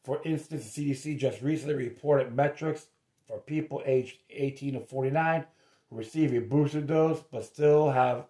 For 0.03 0.21
instance, 0.23 0.71
the 0.73 0.91
CDC 0.91 1.17
just 1.17 1.41
recently 1.41 1.75
reported 1.75 2.33
metrics 2.33 2.87
for 3.29 3.37
people 3.37 3.83
aged 3.85 4.17
18 4.31 4.73
to 4.73 4.79
49 4.79 5.45
who 5.89 5.95
receive 5.95 6.33
a 6.33 6.39
booster 6.39 6.81
dose 6.81 7.23
but 7.31 7.45
still 7.45 7.91
have 7.91 8.25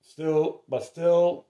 still 0.00 0.62
but 0.68 0.84
still 0.84 1.46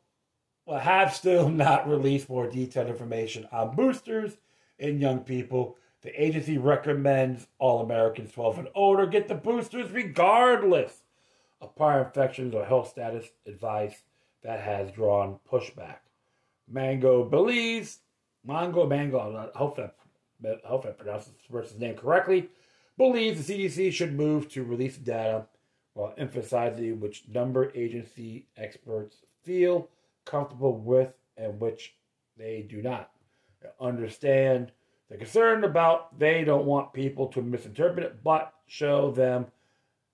well, 0.65 0.81
have 0.81 1.15
still 1.15 1.49
not 1.51 1.89
released 1.89 2.29
more 2.29 2.49
detailed 2.49 2.89
information 2.89 3.47
on 3.53 3.77
boosters 3.77 4.39
in 4.79 5.01
young 5.01 5.21
people. 5.21 5.77
The 6.03 6.23
agency 6.23 6.59
recommends 6.59 7.49
all 7.59 7.83
Americans 7.83 8.33
12 8.33 8.59
and 8.59 8.69
older 8.75 9.07
get 9.07 9.29
the 9.29 9.35
boosters 9.35 9.91
regardless 9.91 11.03
of 11.61 11.77
prior 11.77 12.05
infections 12.05 12.55
or 12.55 12.65
health 12.65 12.89
status 12.89 13.27
advice 13.47 14.03
that 14.43 14.61
has 14.61 14.93
drawn 14.93 15.39
pushback. 15.51 15.97
Mango 16.71 17.25
believes, 17.25 17.99
Mango, 18.45 18.87
Mango, 18.87 19.51
I 19.55 19.59
hope 19.59 19.77
I, 20.45 20.67
hope 20.67 20.87
I 20.87 20.91
pronounced 20.91 21.27
this 21.27 21.47
person's 21.51 21.81
name 21.81 21.97
correctly, 21.97 22.49
believes 22.97 23.47
the 23.47 23.69
CDC 23.69 23.93
should 23.93 24.15
move 24.15 24.49
to 24.51 24.65
release 24.65 24.97
data 24.97 25.47
while 25.95 26.15
emphasizing 26.17 27.01
which 27.01 27.25
number 27.29 27.73
agency 27.75 28.47
experts 28.57 29.17
feel 29.43 29.89
comfortable 30.25 30.77
with 30.77 31.13
and 31.37 31.61
which 31.61 31.95
they 32.37 32.63
do 32.69 32.83
not. 32.83 33.11
Understand 33.81 34.73
the 35.11 35.17
concern 35.17 35.65
about 35.65 36.19
they 36.19 36.45
don't 36.45 36.67
want 36.67 36.93
people 36.93 37.27
to 37.29 37.43
misinterpret 37.43 38.05
it, 38.05 38.23
but 38.23 38.53
show 38.67 39.11
them 39.11 39.47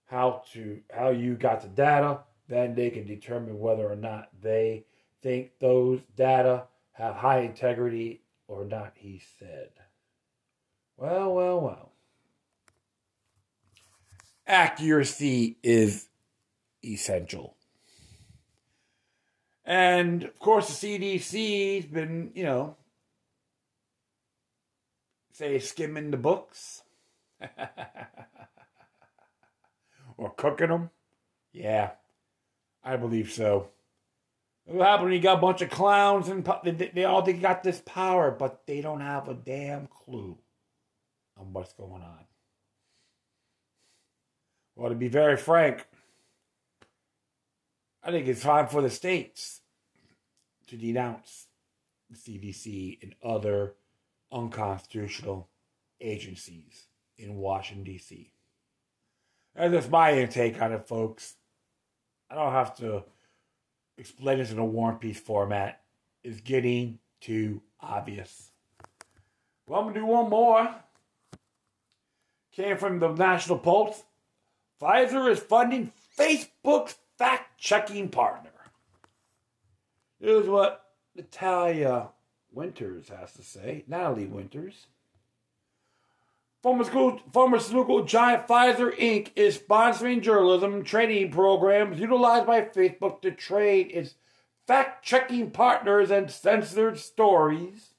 how 0.07 0.43
to 0.53 0.81
how 0.95 1.11
you 1.11 1.35
got 1.35 1.61
the 1.61 1.69
data, 1.69 2.21
then 2.49 2.75
they 2.75 2.91
can 2.91 3.07
determine 3.07 3.59
whether 3.59 3.91
or 3.91 3.97
not 3.97 4.29
they 4.41 4.85
think 5.23 5.51
those 5.59 6.01
data 6.17 6.65
have 6.93 7.17
high 7.17 7.41
integrity 7.41 8.23
or 8.47 8.65
not, 8.65 8.93
he 8.95 9.21
said. 9.39 9.71
Well, 10.97 11.35
well, 11.35 11.61
well. 11.61 11.93
Accuracy 14.47 15.57
is 15.63 16.09
essential. 16.85 17.57
And 19.65 20.25
of 20.25 20.39
course, 20.39 20.81
the 20.81 20.99
CDC's 20.99 21.87
been, 21.87 22.31
you 22.35 22.45
know, 22.45 22.77
say, 25.33 25.59
skimming 25.59 26.11
the 26.11 26.19
books 26.19 26.83
or 30.19 30.31
cooking 30.35 30.69
them. 30.69 30.91
Yeah, 31.53 31.93
I 32.83 32.97
believe 32.97 33.33
so. 33.33 33.69
What 34.67 34.87
happened 34.87 35.07
when 35.07 35.15
you 35.15 35.21
got 35.21 35.39
a 35.39 35.41
bunch 35.41 35.63
of 35.63 35.71
clowns 35.71 36.29
and 36.29 36.45
they, 36.45 37.05
all 37.05 37.23
they 37.23 37.33
got 37.35 37.63
this 37.63 37.83
power, 37.85 38.31
but 38.31 38.67
they 38.67 38.81
don't 38.81 39.01
have 39.01 39.29
a 39.29 39.35
damn 39.35 39.87
clue 39.87 40.39
on 41.45 41.53
what's 41.53 41.73
going 41.73 42.03
on. 42.03 42.25
Well, 44.77 44.91
to 44.91 44.97
be 44.97 45.09
very 45.09 45.37
frank, 45.37 45.87
I 48.03 48.11
think 48.11 48.27
it's 48.27 48.43
time 48.43 48.67
for 48.67 48.83
the 48.83 48.91
states 48.91 49.61
to 50.67 50.77
denounce 50.77 51.47
the 52.11 52.17
CDC 52.17 53.03
and 53.03 53.15
other 53.23 53.75
unconstitutional 54.33 55.49
agencies 56.01 56.87
in 57.17 57.37
Washington, 57.37 57.85
D.C. 57.85 58.31
That's 59.55 59.73
just 59.73 59.91
my 59.91 60.13
intake 60.13 60.61
on 60.61 60.73
it, 60.73 60.89
folks. 60.89 61.37
I 62.29 62.35
don't 62.35 62.53
have 62.53 62.77
to 62.79 63.05
explain 63.97 64.39
this 64.39 64.51
in 64.51 64.59
a 64.59 64.65
War 64.65 64.91
and 64.91 65.01
Peace 65.01 65.21
format. 65.21 65.83
It's 66.25 66.41
getting 66.41 66.99
too 67.21 67.63
obvious. 67.81 68.51
Well, 69.69 69.81
I'm 69.81 69.87
going 69.87 69.95
to 69.95 70.01
do 70.01 70.07
one 70.07 70.29
more. 70.29 70.75
Came 72.55 72.77
from 72.77 73.01
the 73.01 73.09
National 73.09 73.59
Pulse. 73.59 74.05
Pfizer 74.81 75.29
is 75.29 75.41
funding 75.41 75.91
Facebook's 76.17 76.97
fact 77.19 77.59
checking 77.59 78.09
partner. 78.09 78.51
Here's 80.21 80.47
what 80.47 80.85
Natalia 81.17 82.11
Winters 82.53 83.09
has 83.09 83.33
to 83.33 83.43
say. 83.43 83.85
Natalie 83.89 84.27
Winters. 84.27 84.87
Pharmaceutical, 86.63 87.21
pharmaceutical 87.33 88.05
giant 88.05 88.47
Pfizer 88.47 88.97
Inc. 88.99 89.31
is 89.35 89.59
sponsoring 89.59 90.23
journalism 90.23 90.85
training 90.85 91.33
programs 91.33 91.99
utilized 91.99 92.47
by 92.47 92.63
Facebook 92.63 93.21
to 93.23 93.33
train 93.33 93.91
its 93.91 94.15
fact 94.67 95.05
checking 95.05 95.51
partners 95.51 96.11
and 96.11 96.31
censored 96.31 96.99
stories 96.99 97.91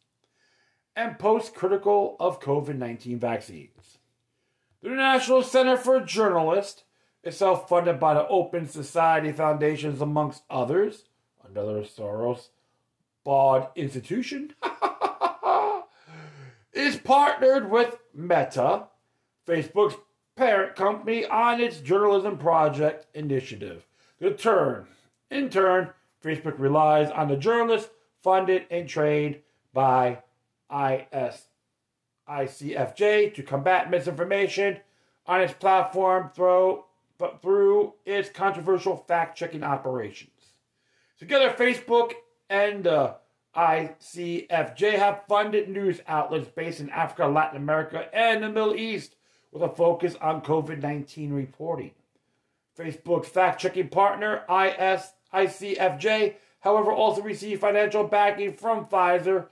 and 0.95 1.19
post 1.19 1.53
critical 1.53 2.15
of 2.19 2.39
COVID 2.39 2.77
19 2.77 3.19
vaccines. 3.19 3.99
The 4.85 4.91
National 4.91 5.41
Center 5.41 5.77
for 5.77 5.99
Journalists 5.99 6.83
is 7.23 7.35
self 7.35 7.67
funded 7.67 7.99
by 7.99 8.13
the 8.13 8.27
Open 8.27 8.67
Society 8.67 9.31
Foundations, 9.31 9.99
amongst 9.99 10.43
others, 10.47 11.05
another 11.43 11.81
Soros 11.81 12.49
bought 13.23 13.71
institution. 13.75 14.53
is 16.71 16.97
partnered 16.97 17.71
with 17.71 17.97
Meta, 18.13 18.83
Facebook's 19.47 19.95
parent 20.35 20.75
company, 20.75 21.25
on 21.25 21.59
its 21.59 21.79
journalism 21.79 22.37
project 22.37 23.07
initiative. 23.15 23.87
The 24.19 24.35
turn, 24.35 24.85
in 25.31 25.49
turn, 25.49 25.93
Facebook 26.23 26.59
relies 26.59 27.09
on 27.09 27.29
the 27.29 27.37
journalists 27.37 27.89
funded 28.21 28.67
and 28.69 28.87
trained 28.87 29.37
by 29.73 30.19
IS, 30.71 31.47
ICFJ 32.29 33.33
to 33.35 33.43
combat 33.43 33.89
misinformation 33.89 34.79
on 35.27 35.41
its 35.41 35.53
platform 35.53 36.29
through, 36.35 36.83
through 37.41 37.93
its 38.05 38.29
controversial 38.29 38.97
fact 38.97 39.37
checking 39.37 39.63
operations. 39.63 40.31
Together, 41.17 41.49
Facebook 41.51 42.13
and 42.49 42.87
uh, 42.87 43.13
ICFJ 43.55 44.93
have 44.93 45.23
funded 45.27 45.69
news 45.69 46.01
outlets 46.07 46.49
based 46.49 46.79
in 46.79 46.89
Africa, 46.89 47.27
Latin 47.27 47.57
America, 47.57 48.09
and 48.13 48.43
the 48.43 48.49
Middle 48.49 48.75
East 48.75 49.15
with 49.51 49.63
a 49.63 49.69
focus 49.69 50.15
on 50.21 50.41
COVID 50.41 50.81
19 50.81 51.31
reporting. 51.31 51.91
Facebook's 52.77 53.29
fact 53.29 53.61
checking 53.61 53.87
partner, 53.87 54.43
IS, 54.49 55.13
ICFJ, 55.33 56.35
however, 56.59 56.91
also 56.91 57.21
received 57.21 57.61
financial 57.61 58.03
backing 58.03 58.53
from 58.53 58.85
Pfizer 58.85 59.47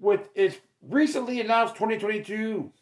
with 0.00 0.30
its 0.34 0.56
recently 0.82 1.40
announced 1.40 1.74
2022 1.74 2.72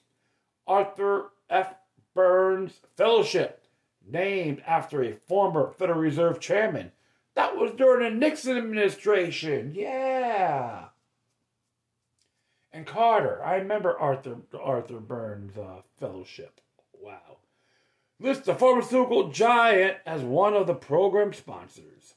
Arthur 0.67 1.31
F. 1.49 1.75
Burns 2.15 2.81
Fellowship, 2.97 3.65
named 4.07 4.63
after 4.67 5.03
a 5.03 5.15
former 5.15 5.73
Federal 5.79 6.01
Reserve 6.01 6.41
chairman 6.41 6.93
That 7.35 7.57
was 7.57 7.73
during 7.73 8.03
the 8.03 8.19
Nixon 8.19 8.57
administration. 8.57 9.73
Yeah. 9.75 10.87
And 12.73 12.87
Carter. 12.87 13.43
I 13.45 13.57
remember 13.57 13.99
Arthur 13.99 14.37
Arthur 14.61 15.01
Burns 15.01 15.57
uh, 15.57 15.83
Fellowship. 15.99 16.61
Wow. 17.01 17.39
Lists 18.19 18.47
the 18.47 18.55
pharmaceutical 18.55 19.31
giant 19.31 19.97
as 20.05 20.23
one 20.23 20.55
of 20.55 20.67
the 20.67 20.75
program 20.75 21.33
sponsors. 21.33 22.15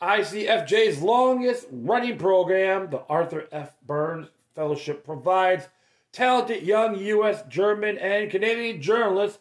ICFJ's 0.00 1.02
longest 1.02 1.66
running 1.72 2.18
program, 2.18 2.90
the 2.90 3.02
Arthur 3.08 3.48
F. 3.50 3.74
Burns 3.84 4.28
Fellowship, 4.58 5.04
provides 5.04 5.68
talented 6.10 6.64
young 6.64 6.98
U.S., 6.98 7.44
German, 7.48 7.96
and 7.96 8.28
Canadian 8.28 8.82
journalists 8.82 9.38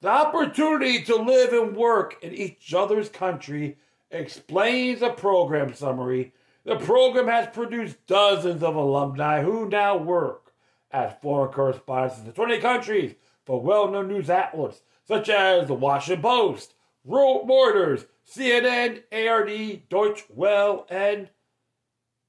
the 0.00 0.08
opportunity 0.08 1.04
to 1.04 1.14
live 1.14 1.52
and 1.52 1.76
work 1.76 2.16
in 2.20 2.34
each 2.34 2.74
other's 2.74 3.08
country, 3.08 3.78
explains 4.10 5.02
a 5.02 5.10
program 5.10 5.72
summary. 5.72 6.32
The 6.64 6.76
program 6.76 7.28
has 7.28 7.46
produced 7.46 8.04
dozens 8.08 8.64
of 8.64 8.74
alumni 8.74 9.40
who 9.40 9.68
now 9.68 9.98
work 9.98 10.52
as 10.90 11.12
foreign 11.22 11.52
correspondents 11.52 12.26
in 12.26 12.32
20 12.32 12.58
countries 12.58 13.14
for 13.44 13.60
well 13.60 13.88
known 13.88 14.08
news 14.08 14.28
outlets 14.28 14.82
such 15.04 15.28
as 15.28 15.68
the 15.68 15.74
Washington 15.74 16.22
Post, 16.22 16.74
Reuters, 17.08 18.06
CNN, 18.28 19.04
ARD, 19.12 19.88
Deutsche 19.88 20.24
Welle, 20.28 20.86
and 20.90 21.30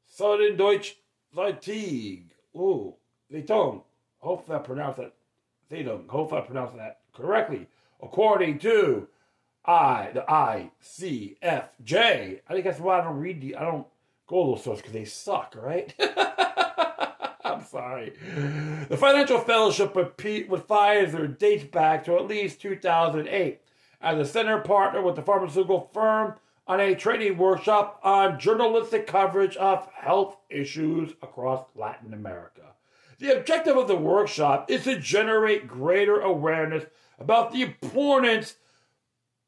Southern 0.06 0.56
Deutsche 0.56 0.98
Zeitung. 1.36 2.24
Ooh, 2.56 2.96
Zeitung. 3.32 3.84
Hopefully 4.20 4.58
I 4.58 4.62
pronounced 4.62 5.00
that. 5.00 5.14
Zeitung. 5.72 6.08
Hopefully 6.10 6.42
I 6.42 6.46
pronounced 6.46 6.78
that 6.78 7.00
correctly. 7.14 7.68
According 8.02 8.60
to 8.60 9.08
I, 9.66 10.12
the 10.14 10.22
ICFJ. 10.22 12.40
I 12.48 12.54
think 12.54 12.64
that's 12.64 12.80
why 12.80 13.00
I 13.00 13.04
don't 13.04 13.18
read 13.18 13.42
the, 13.42 13.58
I 13.58 13.66
don't 13.66 13.86
go 14.28 14.46
to 14.46 14.52
those 14.52 14.64
sources 14.64 14.82
because 14.82 14.94
they 14.94 15.06
suck, 15.06 15.56
right? 15.58 15.94
I'm 17.44 17.64
sorry. 17.66 18.14
The 18.88 18.98
Financial 18.98 19.40
Fellowship 19.40 19.96
with, 19.96 20.12
with 20.48 20.68
Pfizer 20.68 21.38
dates 21.38 21.66
back 21.66 22.06
to 22.06 22.16
at 22.16 22.28
least 22.28 22.62
2008 22.62 23.62
as 24.02 24.20
a 24.20 24.26
center 24.26 24.60
partner 24.60 25.02
with 25.02 25.16
the 25.16 25.22
pharmaceutical 25.22 25.90
firm 25.94 26.36
on 26.68 26.80
a 26.80 26.96
training 26.96 27.38
workshop 27.38 28.00
on 28.04 28.40
journalistic 28.40 29.08
coverage 29.08 29.56
of 29.58 29.88
health 29.94 30.38
issues 30.50 31.14
across 31.22 31.66
Latin 31.76 32.14
America. 32.14 32.62
The 33.20 33.38
objective 33.38 33.78
of 33.78 33.88
the 33.88 33.96
workshop 33.96 34.70
is 34.70 34.84
to 34.84 35.00
generate 35.00 35.68
greater 35.68 36.20
awareness 36.20 36.86
about 37.20 37.52
the 37.52 37.64
importance 37.64 38.56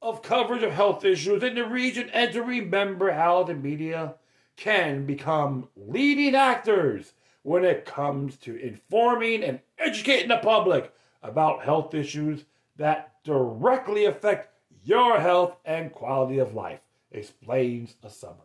of 0.02 0.22
coverage 0.22 0.64
of 0.64 0.72
health 0.72 1.04
issues 1.04 1.44
in 1.44 1.56
the 1.56 1.66
region 1.66 2.10
and 2.14 2.32
to 2.34 2.42
remember 2.42 3.12
how 3.12 3.44
the 3.44 3.54
media 3.54 4.16
can 4.56 5.06
become 5.06 5.68
leading 5.76 6.36
actors 6.36 7.14
when 7.44 7.64
it 7.64 7.86
comes 7.86 8.38
to 8.38 8.56
informing 8.56 9.44
and 9.44 9.60
educating 9.78 10.30
the 10.30 10.38
public 10.38 10.94
about 11.22 11.64
health 11.64 11.94
issues 11.94 12.46
that 12.78 13.14
directly 13.24 14.06
affect 14.06 14.54
your 14.84 15.20
health 15.20 15.56
and 15.66 15.92
quality 15.92 16.40
of 16.40 16.54
life, 16.54 16.80
explains 17.12 17.96
a 18.04 18.10
summary. 18.10 18.36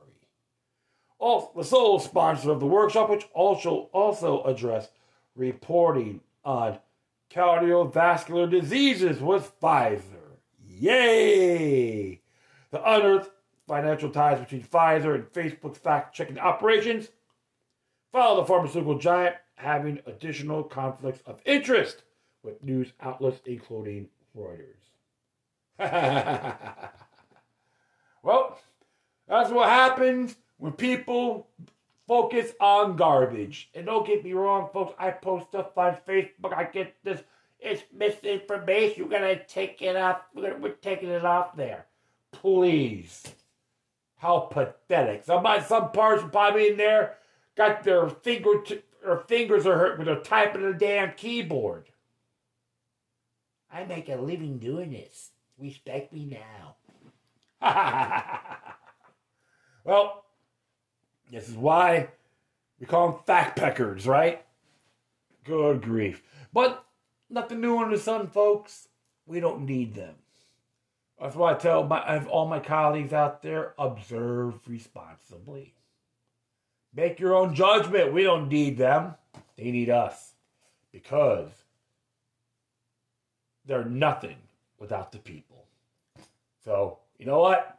Also, 1.18 1.50
the 1.57 1.64
sole 1.64 1.98
sponsor 1.98 2.50
of 2.50 2.61
the 2.61 2.66
workshop, 2.66 3.09
which 3.09 3.27
also 3.33 3.88
also 3.92 4.42
addressed 4.44 4.90
reporting 5.35 6.20
on 6.44 6.79
cardiovascular 7.31 8.50
diseases, 8.50 9.20
was 9.20 9.50
Pfizer. 9.61 10.38
Yay! 10.62 12.20
The 12.70 12.90
unearthed 12.92 13.31
financial 13.66 14.11
ties 14.11 14.40
between 14.40 14.62
Pfizer 14.62 15.14
and 15.14 15.24
Facebook's 15.24 15.79
fact-checking 15.79 16.38
operations 16.38 17.09
follow 18.12 18.40
the 18.40 18.46
pharmaceutical 18.46 18.98
giant 18.98 19.37
having 19.57 20.00
additional 20.07 20.62
conflicts 20.62 21.22
of 21.27 21.40
interest 21.44 22.03
with 22.42 22.62
news 22.62 22.92
outlets 23.00 23.40
including 23.46 24.09
Reuters. 24.37 24.74
well, 28.25 28.59
that's 29.29 29.51
what 29.51 29.69
happens 29.69 30.35
when 30.57 30.73
people 30.73 31.47
focus 32.09 32.53
on 32.59 32.97
garbage. 32.97 33.71
And 33.75 33.87
don't 33.87 34.07
get 34.07 34.25
me 34.25 34.33
wrong, 34.33 34.71
folks, 34.73 34.95
I 34.99 35.11
post 35.11 35.49
stuff 35.49 35.77
on 35.77 35.99
Facebook. 36.09 36.55
I 36.55 36.65
get 36.65 36.95
this, 37.05 37.21
it's 37.61 37.83
misinformation. 37.93 39.05
We're 39.05 39.19
going 39.19 39.39
to 39.39 39.45
take 39.47 39.83
it 39.83 39.95
off. 39.95 40.23
We're, 40.35 40.57
we're 40.57 40.73
taking 40.73 41.11
it 41.11 41.25
off 41.25 41.55
there. 41.55 41.87
Please. 42.33 43.23
How 44.17 44.41
pathetic. 44.41 45.25
Some, 45.25 45.47
some 45.67 45.91
person 45.91 46.31
probably 46.31 46.69
in 46.69 46.79
there 46.79 47.19
got 47.57 47.85
their 47.85 48.09
finger, 48.09 48.63
t- 48.65 48.83
their 49.05 49.19
fingers 49.19 49.67
are 49.67 49.77
hurt 49.77 49.99
when 49.99 50.07
they're 50.07 50.17
typing 50.17 50.65
a 50.65 50.73
damn 50.73 51.13
keyboard. 51.13 51.91
I 53.71 53.85
make 53.85 54.09
a 54.09 54.17
living 54.17 54.59
doing 54.59 54.93
this. 54.93 55.31
Respect 55.59 56.13
me 56.13 56.25
now. 56.25 56.77
well, 59.85 60.24
this 61.31 61.48
is 61.48 61.57
why 61.57 62.09
we 62.79 62.87
call 62.87 63.11
them 63.11 63.20
fact 63.27 63.59
peckers, 63.59 64.07
right? 64.07 64.44
Good 65.44 65.83
grief. 65.83 66.22
But 66.53 66.85
nothing 67.31 67.61
new 67.61 67.79
under 67.79 67.96
the 67.96 68.03
sun, 68.03 68.29
folks. 68.29 68.88
We 69.27 69.40
don't 69.40 69.64
need 69.64 69.94
them. 69.94 70.14
That's 71.20 71.37
why 71.37 71.53
I 71.53 71.55
tell 71.55 71.85
my 71.85 72.24
all 72.27 72.46
my 72.46 72.61
colleagues 72.61 73.12
out 73.12 73.40
there 73.40 73.72
observe 73.79 74.68
responsibly. 74.68 75.74
Make 76.94 77.18
your 77.18 77.35
own 77.35 77.55
judgment. 77.55 78.12
We 78.12 78.22
don't 78.22 78.48
need 78.48 78.79
them. 78.79 79.14
They 79.57 79.70
need 79.70 79.90
us. 79.90 80.33
Because 80.92 81.50
they're 83.64 83.85
nothing 83.85 84.37
without 84.79 85.11
the 85.11 85.18
people. 85.18 85.66
So, 86.64 86.98
you 87.18 87.27
know 87.27 87.40
what? 87.40 87.79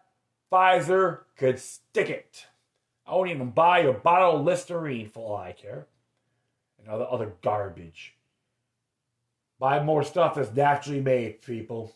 Pfizer 0.51 1.21
could 1.37 1.59
stick 1.59 2.09
it. 2.09 2.45
I 3.05 3.13
won't 3.13 3.29
even 3.29 3.51
buy 3.51 3.79
your 3.81 3.93
bottle 3.93 4.37
of 4.37 4.45
Listerine 4.45 5.09
for 5.09 5.31
all 5.31 5.37
I 5.37 5.51
care. 5.51 5.87
And 6.79 6.87
other, 6.87 7.07
other 7.09 7.33
garbage. 7.41 8.15
Buy 9.59 9.81
more 9.83 10.03
stuff 10.03 10.35
that's 10.35 10.53
naturally 10.53 11.01
made, 11.01 11.41
people. 11.41 11.93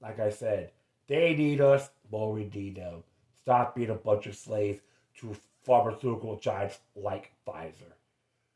Like 0.00 0.18
I 0.18 0.30
said, 0.30 0.72
they 1.08 1.34
need 1.34 1.60
us, 1.60 1.90
but 2.10 2.26
we 2.28 2.50
need 2.54 2.76
them. 2.76 3.02
Stop 3.40 3.74
being 3.76 3.90
a 3.90 3.94
bunch 3.94 4.26
of 4.26 4.34
slaves 4.34 4.80
to 5.20 5.36
pharmaceutical 5.64 6.36
giants 6.36 6.78
like 6.94 7.32
Pfizer. 7.46 7.92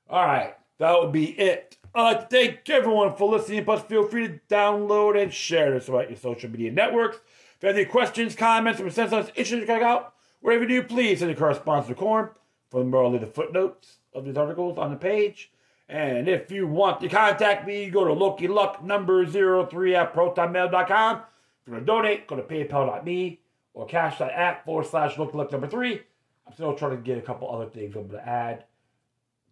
All 0.09 0.25
right, 0.25 0.55
that 0.79 0.99
would 0.99 1.13
be 1.13 1.31
it. 1.39 1.77
Uh, 1.95 2.25
thank 2.31 2.69
everyone 2.71 3.15
for 3.17 3.31
listening. 3.31 3.65
Plus, 3.65 3.83
feel 3.83 4.07
free 4.07 4.29
to 4.29 4.41
download 4.49 5.21
and 5.21 5.33
share 5.33 5.73
this 5.73 5.87
throughout 5.87 6.09
your 6.09 6.19
social 6.19 6.51
media 6.51 6.71
networks. 6.71 7.19
If 7.61 7.65
you 7.65 7.69
have 7.69 7.77
any 7.77 7.85
questions, 7.85 8.35
comments, 8.35 8.81
or 8.81 8.87
us 8.87 9.31
issues 9.35 9.61
to 9.61 9.67
check 9.67 9.83
out, 9.83 10.15
wherever 10.41 10.63
you 10.63 10.81
do, 10.81 10.83
please 10.83 11.19
send 11.19 11.31
a 11.31 11.35
correspondence 11.35 11.89
to 11.89 11.95
Corn 11.95 12.31
for 12.71 12.83
the 12.83 13.19
the 13.19 13.27
footnotes 13.27 13.99
of 14.15 14.25
these 14.25 14.39
articles 14.39 14.79
on 14.79 14.91
the 14.91 14.97
page. 14.97 15.53
And 15.87 16.27
if 16.27 16.51
you 16.51 16.67
want 16.67 17.03
to 17.03 17.09
contact 17.11 17.67
me, 17.67 17.91
go 17.91 18.07
to 18.07 18.15
Loki 18.15 18.49
Luck 18.49 18.83
number 18.83 19.27
03 19.27 19.95
at 19.95 20.15
protonmail.com. 20.15 21.17
If 21.19 21.67
you 21.67 21.73
want 21.75 21.83
to 21.83 21.93
donate, 21.93 22.27
go 22.27 22.37
to 22.37 22.43
paypal.me 22.43 23.41
or 23.75 23.85
cash.app 23.85 24.65
forward 24.65 24.87
slash 24.87 25.19
Loki 25.19 25.37
Luck 25.37 25.53
number 25.53 25.67
3. 25.67 26.01
I'm 26.47 26.55
still 26.55 26.75
trying 26.75 26.93
to 26.93 27.03
get 27.03 27.19
a 27.19 27.23
couple 27.23 27.55
other 27.55 27.69
things 27.69 27.95
I'm 27.95 28.09
going 28.09 28.23
to 28.23 28.27
add. 28.27 28.65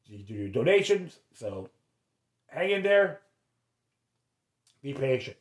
You 0.07 0.21
do 0.21 0.49
donations, 0.49 1.18
so 1.35 1.68
hang 2.47 2.71
in 2.71 2.83
there. 2.83 3.21
Be 4.81 4.94
patient. 4.94 5.37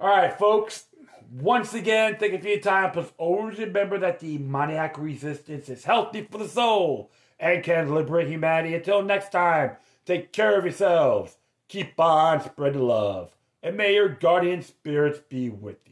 All 0.00 0.08
right, 0.08 0.36
folks. 0.36 0.86
Once 1.32 1.72
again, 1.72 2.16
thank 2.18 2.32
you 2.32 2.38
for 2.38 2.48
your 2.48 2.60
time. 2.60 2.90
Plus, 2.90 3.12
always 3.16 3.58
remember 3.58 3.98
that 3.98 4.20
the 4.20 4.36
demoniac 4.36 4.98
resistance 4.98 5.68
is 5.68 5.84
healthy 5.84 6.26
for 6.30 6.38
the 6.38 6.48
soul 6.48 7.10
and 7.40 7.64
can 7.64 7.94
liberate 7.94 8.28
humanity. 8.28 8.74
Until 8.74 9.02
next 9.02 9.32
time, 9.32 9.76
take 10.04 10.32
care 10.32 10.58
of 10.58 10.64
yourselves. 10.64 11.36
Keep 11.68 11.98
on 11.98 12.42
spreading 12.42 12.82
love. 12.82 13.34
And 13.62 13.76
may 13.76 13.94
your 13.94 14.08
guardian 14.08 14.62
spirits 14.62 15.20
be 15.28 15.48
with 15.48 15.78
you. 15.86 15.91